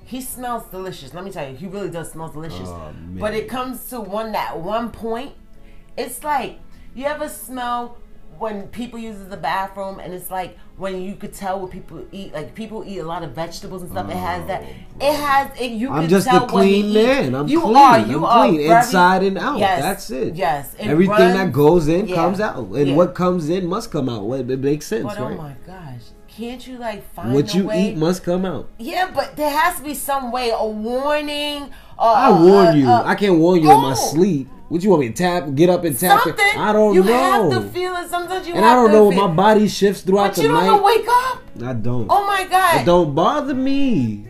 [0.04, 1.12] he smells delicious.
[1.12, 2.68] Let me tell you, he really does smell delicious.
[2.68, 5.32] Oh, but it comes to one that one point,
[5.98, 6.60] it's like
[6.94, 7.98] you ever smell
[8.44, 12.34] when people use the bathroom, and it's like when you could tell what people eat.
[12.34, 14.10] Like people eat a lot of vegetables and stuff.
[14.10, 14.62] it has that.
[15.00, 15.58] It has.
[15.58, 17.34] It, you I'm can just tell a what clean man.
[17.34, 17.76] I'm you clean.
[17.76, 17.98] are.
[18.00, 19.58] You I'm are clean very- inside and out.
[19.58, 20.34] Yes, That's it.
[20.34, 20.74] Yes.
[20.74, 22.94] It Everything that goes in yeah, comes out, and yeah.
[22.94, 24.30] what comes in must come out.
[24.34, 27.64] It, it makes sense, But oh my gosh, can't you like find what a you
[27.68, 27.88] way?
[27.88, 28.68] eat must come out.
[28.78, 31.72] Yeah, but there has to be some way, a warning.
[31.98, 32.88] Uh, I warn uh, you.
[32.88, 34.48] uh, I can't warn you in my oh, sleep.
[34.74, 35.54] What you want me to tap?
[35.54, 36.44] Get up and tap Something.
[36.48, 36.58] it?
[36.58, 37.06] I don't you know.
[37.06, 38.10] You have to feel it.
[38.10, 39.08] Sometimes you and I don't know.
[39.08, 40.54] feel My body shifts throughout But the night.
[40.54, 41.42] But you don't wake up.
[41.64, 42.06] I don't.
[42.10, 42.80] Oh my god.
[42.80, 44.26] It don't bother me.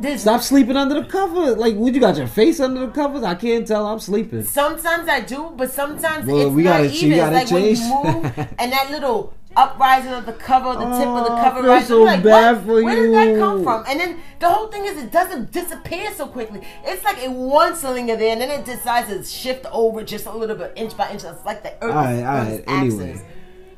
[0.00, 1.58] This- Stop sleeping under the covers.
[1.58, 3.22] Like, what you got your face under the covers?
[3.22, 3.86] I can't tell.
[3.86, 4.44] I'm sleeping.
[4.44, 7.08] Sometimes I do, but sometimes Well, it's we not gotta- even.
[7.10, 7.80] you gotta like change.
[7.80, 11.36] when you move and that little uprising of the cover, the tip of the Oh,
[11.36, 11.88] I cover feel rising.
[11.88, 12.64] so like, bad what?
[12.66, 13.64] for Where did that come you.
[13.64, 13.84] from?
[13.88, 16.62] And then the whole thing is, it doesn't disappear so quickly.
[16.84, 20.32] It's like it once linger there, and then it decides to shift over just a
[20.32, 21.24] little bit, inch by inch.
[21.24, 21.82] It's like the Earth.
[21.82, 22.74] All right, all.
[22.76, 23.22] Anyway, axis.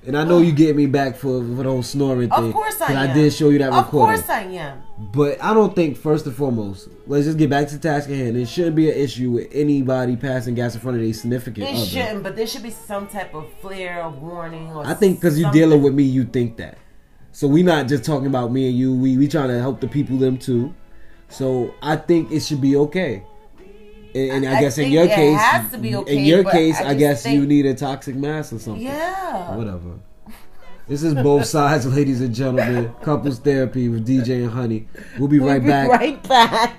[0.07, 2.49] And I know you get me back for, for the whole snoring thing.
[2.49, 3.11] Of course I am.
[3.11, 4.21] I did show you that Of recording.
[4.21, 4.83] Of course I am.
[4.99, 8.15] But I don't think first and foremost, let's just get back to the task at
[8.17, 8.37] hand.
[8.37, 11.75] It shouldn't be an issue with anybody passing gas in front of their significant It
[11.77, 11.85] other.
[11.87, 15.39] shouldn't, but there should be some type of flare or warning or I think because
[15.39, 16.79] you're dealing with me, you think that.
[17.33, 18.95] So we're not just talking about me and you.
[18.95, 20.75] We we trying to help the people them too.
[21.29, 23.25] So I think it should be okay.
[24.17, 26.43] And, and I, I guess in your it case, has to be okay, in your
[26.43, 28.83] case, I I, just guess you need a toxic mask or something.
[28.83, 29.55] Yeah.
[29.55, 29.99] Whatever.
[30.89, 32.95] This is both sides, ladies and gentlemen.
[33.03, 34.89] Couples therapy with DJ and Honey.
[35.19, 35.89] We'll be right We'll be back.
[35.91, 36.77] Right back.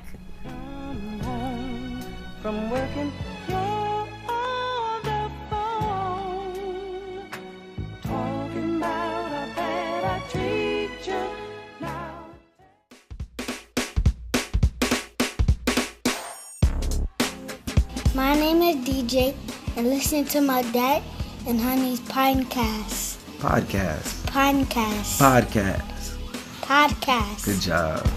[19.07, 19.33] DJ,
[19.77, 21.01] and listen to my dad
[21.47, 23.15] and Honey's podcast.
[23.39, 24.25] Podcast.
[24.25, 25.17] Podcast.
[25.17, 26.17] Podcast.
[26.61, 27.45] Podcast.
[27.45, 28.16] Good job.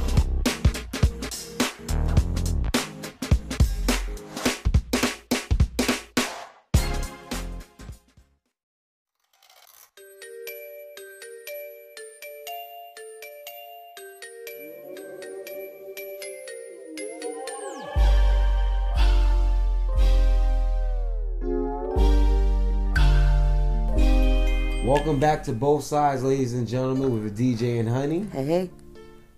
[25.21, 28.27] Welcome back to both sides, ladies and gentlemen, with a DJ and Honey.
[28.33, 28.71] Hey, hey.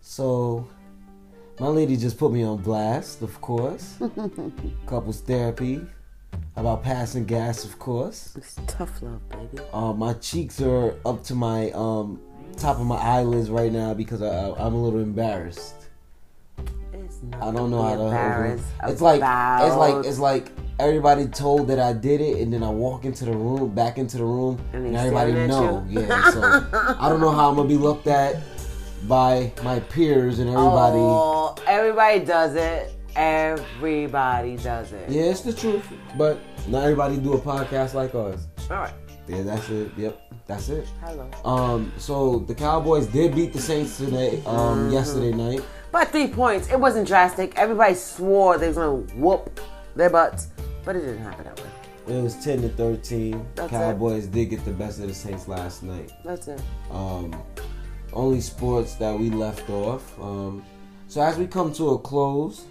[0.00, 0.68] So,
[1.58, 3.96] my lady just put me on blast, of course.
[4.86, 5.84] Couples therapy.
[6.54, 8.32] About passing gas, of course.
[8.36, 9.58] It's tough love, baby.
[9.72, 12.20] Uh, my cheeks are up to my um,
[12.56, 15.81] top of my eyelids right now because I, I'm a little embarrassed.
[17.40, 18.02] I don't know how to.
[18.04, 22.62] embarrassed It's like it's like it's like everybody told that I did it, and then
[22.62, 25.86] I walk into the room, back into the room, And and, everybody know.
[25.88, 28.36] Yeah, so I don't know how I'm gonna be looked at
[29.06, 30.98] by my peers and everybody.
[30.98, 32.92] Oh, everybody does it.
[33.14, 35.08] Everybody does it.
[35.10, 38.46] Yeah, it's the truth, but not everybody do a podcast like us.
[38.70, 38.94] All right.
[39.28, 39.90] Yeah, that's it.
[39.96, 40.86] Yep, that's it.
[41.00, 41.28] Hello.
[41.44, 44.42] Um, so the Cowboys did beat the Saints today.
[44.46, 44.92] Um, Mm-hmm.
[44.92, 45.60] yesterday night.
[45.92, 46.70] By three points.
[46.72, 47.56] It wasn't drastic.
[47.56, 49.60] Everybody swore they was gonna whoop
[49.94, 50.48] their butts,
[50.84, 52.16] but it didn't happen that way.
[52.16, 53.46] It was ten to thirteen.
[53.54, 53.76] That's it.
[53.76, 56.10] Cowboys did get the best of the Saints last night.
[56.24, 56.60] That's it.
[56.90, 57.40] um,
[58.12, 60.18] only sports that we left off.
[60.20, 60.64] Um,
[61.08, 62.64] so as we come to a close,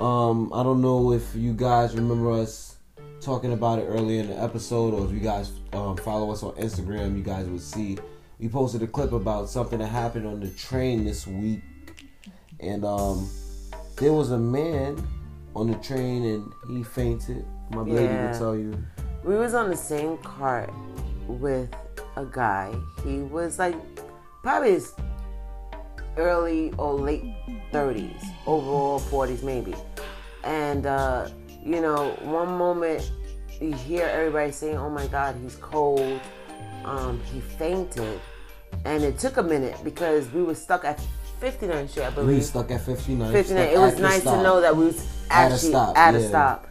[0.00, 2.76] um, I don't know if you guys remember us
[3.20, 6.52] talking about it earlier in the episode, or if you guys um, follow us on
[6.54, 7.98] Instagram, you guys would see
[8.38, 11.60] we posted a clip about something that happened on the train this week,
[12.62, 13.28] and um,
[13.96, 14.96] there was a man
[15.54, 17.44] on the train and he fainted.
[17.70, 18.22] My lady Yeah.
[18.30, 18.72] would tell you.
[19.24, 20.70] We was on the same cart
[21.26, 21.68] with
[22.16, 22.74] a guy.
[23.04, 23.74] He was like
[24.42, 24.94] probably his
[26.16, 27.24] early or late
[27.72, 29.74] 30s, overall 40s maybe.
[30.44, 31.28] And uh,
[31.64, 33.10] you know, one moment
[33.60, 36.20] you hear everybody saying, "Oh my God, he's cold."
[36.84, 38.20] Um, he fainted,
[38.84, 41.00] and it took a minute because we were stuck at
[41.42, 42.44] 59th Street, I We believe.
[42.44, 43.32] stuck at 59.
[43.32, 43.44] 59.
[43.64, 44.98] stuck It was nice to know that we was
[45.30, 46.68] At a actually stop, at a stop.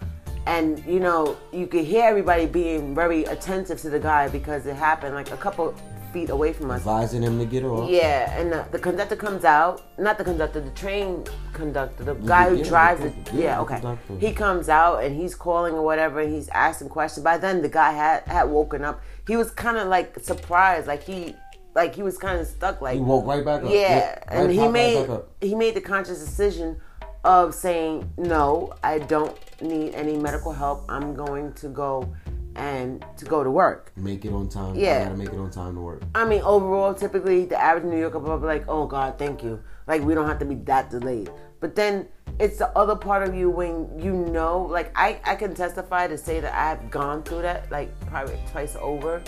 [0.47, 4.75] And you know, you could hear everybody being very attentive to the guy because it
[4.75, 5.73] happened like a couple
[6.11, 6.79] feet away from us.
[6.79, 7.89] advising him to get off.
[7.89, 9.81] Yeah, and the, the conductor comes out.
[9.97, 13.13] Not the conductor, the train conductor, the guy who yeah, drives it.
[13.33, 13.75] yeah, Yeah, okay.
[13.79, 14.17] conductor.
[14.17, 17.23] He comes out and he's calling or whatever, and he's asking questions.
[17.23, 18.99] By then, the guy had had woken up.
[19.27, 21.35] He was kind of like surprised, like he
[21.75, 23.71] like he was kind of stuck, like He woke right back up.
[23.71, 25.07] yeah, and he pop made
[25.41, 26.77] he made the conscious decision
[27.23, 30.85] of saying no, I don't need any medical help.
[30.89, 32.13] I'm going to go
[32.55, 33.91] and to go to work.
[33.95, 34.75] Make it on time.
[34.75, 34.99] Yeah.
[34.99, 36.01] You gotta make it on time to work.
[36.13, 39.61] I mean, overall, typically the average New Yorker will be like, "Oh God, thank you."
[39.87, 41.29] Like we don't have to be that delayed.
[41.61, 42.07] But then
[42.39, 46.17] it's the other part of you when you know, like I, I can testify to
[46.17, 49.21] say that I've gone through that, like probably twice over,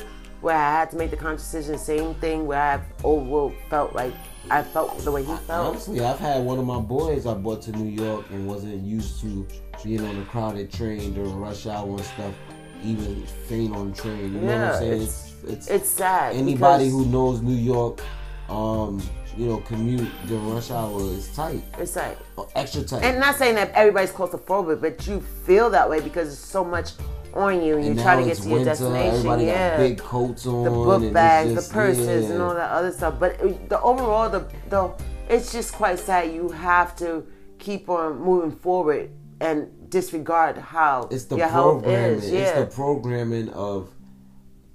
[0.44, 1.78] where I had to make the conscious decision.
[1.78, 4.14] Same thing where I've over felt like
[4.52, 5.70] I felt the way he felt.
[5.70, 9.22] Honestly, I've had one of my boys I brought to New York and wasn't used
[9.22, 9.48] to
[9.84, 12.34] being on a crowded train during rush hour and stuff.
[12.84, 14.34] Even faint on train.
[14.34, 15.02] You know what I'm saying?
[15.02, 16.36] it's- it's It's sad.
[16.36, 18.02] anybody who knows New York,
[18.50, 19.02] um,
[19.38, 23.04] you know, commute during rush hour is tight, it's like or extra tight.
[23.04, 26.92] And not saying that everybody's claustrophobic, but you feel that way because there's so much
[27.36, 29.16] on you and, you try to get to your winter, destination.
[29.16, 29.78] Everybody yeah.
[29.78, 30.64] big coats on.
[30.64, 32.34] the book bags, just- the purses, yeah.
[32.34, 33.16] and all that other stuff.
[33.20, 34.92] But it- the overall, the the
[35.30, 36.34] it's just quite sad.
[36.34, 37.26] You have to
[37.60, 39.10] keep on moving forward
[39.40, 42.18] and disregard how It's the your health programming.
[42.20, 42.32] is.
[42.32, 43.90] It's the programming of,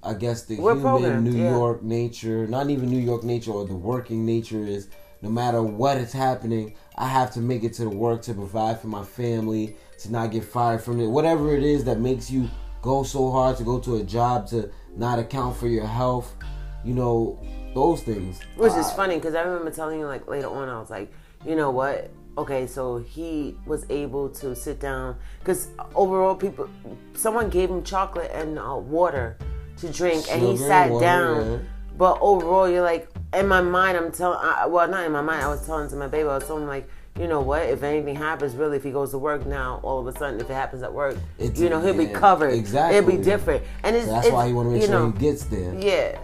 [0.03, 1.51] I guess, the We're human New yeah.
[1.51, 2.47] York nature.
[2.47, 4.87] Not even New York nature or the working nature is.
[5.21, 8.79] No matter what is happening, I have to make it to the work to provide
[8.79, 11.07] for my family, to not get fired from it.
[11.07, 12.49] Whatever it is that makes you
[12.81, 16.35] go so hard to go to a job to not account for your health,
[16.83, 17.39] you know,
[17.73, 18.39] those things.
[18.55, 21.11] which is funny because I remember telling you like later on, I was like,
[21.45, 22.11] you know what?
[22.37, 26.69] Okay, so he was able to sit down because overall, people,
[27.13, 29.37] someone gave him chocolate and uh, water
[29.77, 31.51] to drink, and he sat water, down.
[31.51, 31.57] yeah.
[31.97, 34.39] But overall, you're like, in my mind, I'm telling,
[34.71, 36.69] well, not in my mind, I was telling to my baby, I was telling him,
[36.69, 36.89] like,
[37.19, 37.63] you know what?
[37.63, 40.49] If anything happens, really, if he goes to work now, all of a sudden, if
[40.49, 42.53] it happens at work, It's- you know, he'll be covered.
[42.53, 42.97] exactly.
[42.97, 43.63] It'll be different.
[43.83, 45.43] And it's, So that's it's, why he want to make you sure know, he gets
[45.45, 45.73] there.
[45.77, 46.17] Yeah.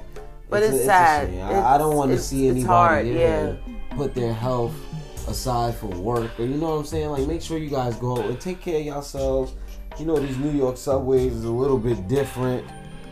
[0.50, 1.30] But a- it's, a sad.
[1.40, 3.54] I, I don't want to see anybody hard, yeah, yeah.
[3.98, 4.74] put their health
[5.28, 6.40] aside for work.
[6.40, 7.10] Or you know what I'm saying?
[7.10, 9.54] Like, make sure you guys go and take care of yourselves.
[10.00, 12.66] You know, these New York subways is a little bit different,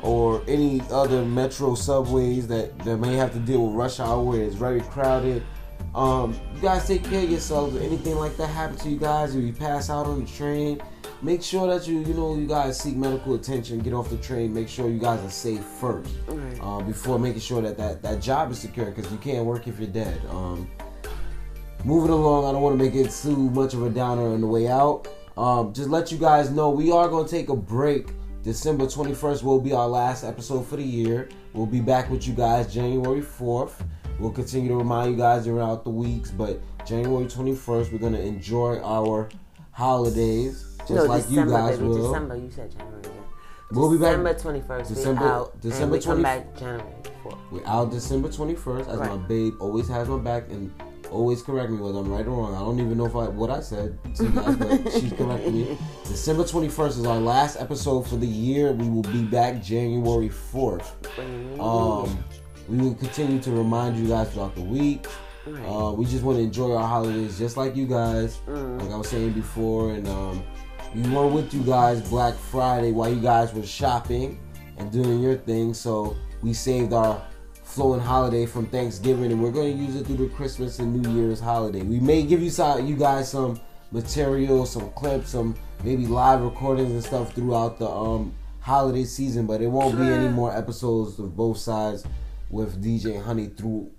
[0.04, 4.42] or any other metro subways that, that may have to deal with rush hour where
[4.44, 5.44] it's very crowded.
[5.96, 7.76] Um, you guys take care of yourselves.
[7.76, 10.82] If anything like that happen to you guys, if you pass out on the train,
[11.22, 13.80] make sure that you, you know, you guys seek medical attention.
[13.80, 14.54] Get off the train.
[14.54, 16.60] Make sure you guys are safe first Right.
[16.62, 19.78] uh, before making sure that, that that job is secure because you can't work if
[19.80, 20.20] you're dead.
[20.32, 20.68] Um,
[21.84, 24.48] moving along, I don't want to make it too much of a downer on the
[24.48, 25.08] way out.
[25.38, 28.08] Um, just let you guys know we are going to take a break.
[28.44, 31.30] December 21st will be our last episode for the year.
[31.54, 33.74] We'll be back with you guys January 4th.
[34.20, 38.22] We'll continue to remind you guys throughout the weeks, but January 21st, we're going to
[38.22, 39.30] enjoy our
[39.72, 41.88] holidays just no, like December, you guys baby.
[41.90, 42.08] will.
[42.12, 43.02] December, you said January.
[43.04, 43.10] Yeah.
[43.72, 44.94] We'll be back- December twenty first.
[44.94, 45.62] December- we out.
[45.62, 46.84] December and we 20 come back January
[47.24, 47.36] fourth.
[47.52, 50.72] We're out December 21st, as my babe always has my back and
[51.10, 52.54] always correct me whether I'm right or wrong.
[52.56, 55.54] I don't even know if I what I said to you guys, but she's correcting
[55.54, 55.78] me.
[56.06, 58.74] December 21st is our last episode for the year.
[58.74, 60.92] We will be back January 4th.
[61.60, 62.24] Um,
[62.68, 65.08] we will continue to remind you guys throughout the week.
[65.68, 68.40] Uh, we just want to enjoy our holidays just like you guys.
[68.48, 70.44] Like I was saying before, and um,
[70.96, 74.40] we were with you guys Black Friday while you guys were shopping
[74.78, 75.74] and doing your thing.
[75.74, 77.22] So we saved our
[77.64, 81.12] flowing holiday from Thanksgiving, and we're going to use it through the Christmas and New
[81.14, 81.82] Year's holiday.
[81.82, 83.60] We may give you some, you guys some
[83.92, 89.62] material, some clips, some maybe live recordings and stuff throughout the um, holiday season, but
[89.62, 92.06] it won't be any more episodes of both sides
[92.54, 93.90] with DJ Honey through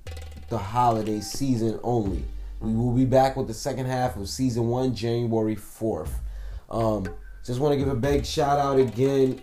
[0.49, 2.25] the holiday season only.
[2.61, 6.11] We will be back with the second half of season one, January 4th.
[6.71, 7.09] Um,
[7.45, 9.41] just want to give a big shout out again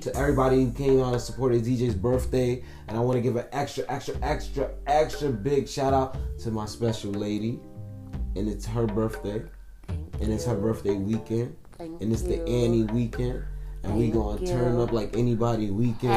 [0.00, 2.62] to everybody who came out and supported DJ's birthday.
[2.86, 6.66] And I want to give an extra, extra, extra, extra big shout out to my
[6.66, 7.58] special lady.
[8.36, 9.42] And it's her birthday.
[9.88, 11.56] And it's her birthday weekend.
[12.00, 13.42] and it's the Annie weekend.
[13.82, 16.12] And we gonna turn up like anybody weekend.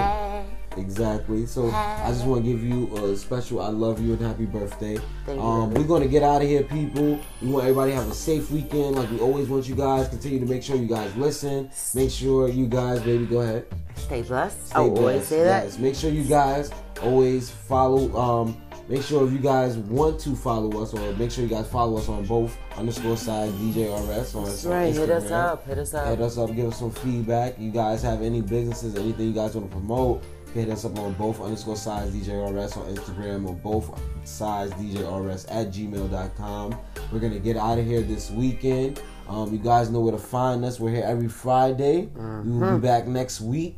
[0.77, 1.45] Exactly.
[1.45, 4.97] So I just want to give you a special I love you and happy birthday.
[5.27, 7.19] Um, we're gonna get out of here, people.
[7.41, 8.95] We want everybody to have a safe weekend.
[8.95, 10.07] Like we always want you guys.
[10.07, 11.69] Continue to make sure you guys listen.
[11.93, 13.65] Make sure you guys, baby, go ahead.
[13.95, 14.67] Stay blessed.
[14.67, 15.29] Stay I always blessed.
[15.29, 15.63] say that.
[15.65, 15.79] Yes.
[15.79, 16.71] Make sure you guys
[17.01, 18.15] always follow.
[18.15, 21.67] Um, make sure if you guys want to follow us, or make sure you guys
[21.67, 24.93] follow us on both underscore side DJRS on, That's right.
[24.93, 25.65] Hit us up.
[25.67, 26.07] Hit us up.
[26.07, 27.57] Hit us up, give us some feedback.
[27.57, 30.23] You guys have any businesses, anything you guys want to promote,
[30.55, 35.67] hit us up on both underscore sides DJRS on Instagram or both sides DJRS at
[35.67, 36.79] gmail.com.
[37.11, 39.01] We're going to get out of here this weekend.
[39.27, 40.79] Um, you guys know where to find us.
[40.79, 42.09] We're here every Friday.
[42.15, 43.77] We will be back next week,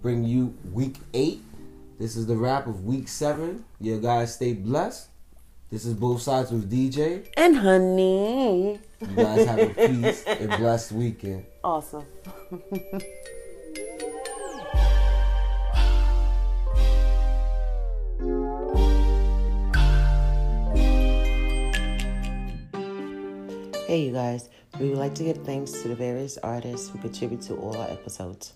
[0.00, 1.42] bring you week eight.
[1.98, 3.64] This is the wrap of week seven.
[3.78, 5.08] You guys stay blessed.
[5.70, 7.26] This is both sides with DJ.
[7.36, 8.78] And honey.
[9.00, 11.44] You guys have a peace and blessed weekend.
[11.62, 12.04] Awesome.
[23.86, 24.48] Hey, you guys.
[24.80, 27.88] We would like to give thanks to the various artists who contribute to all our
[27.88, 28.54] episodes.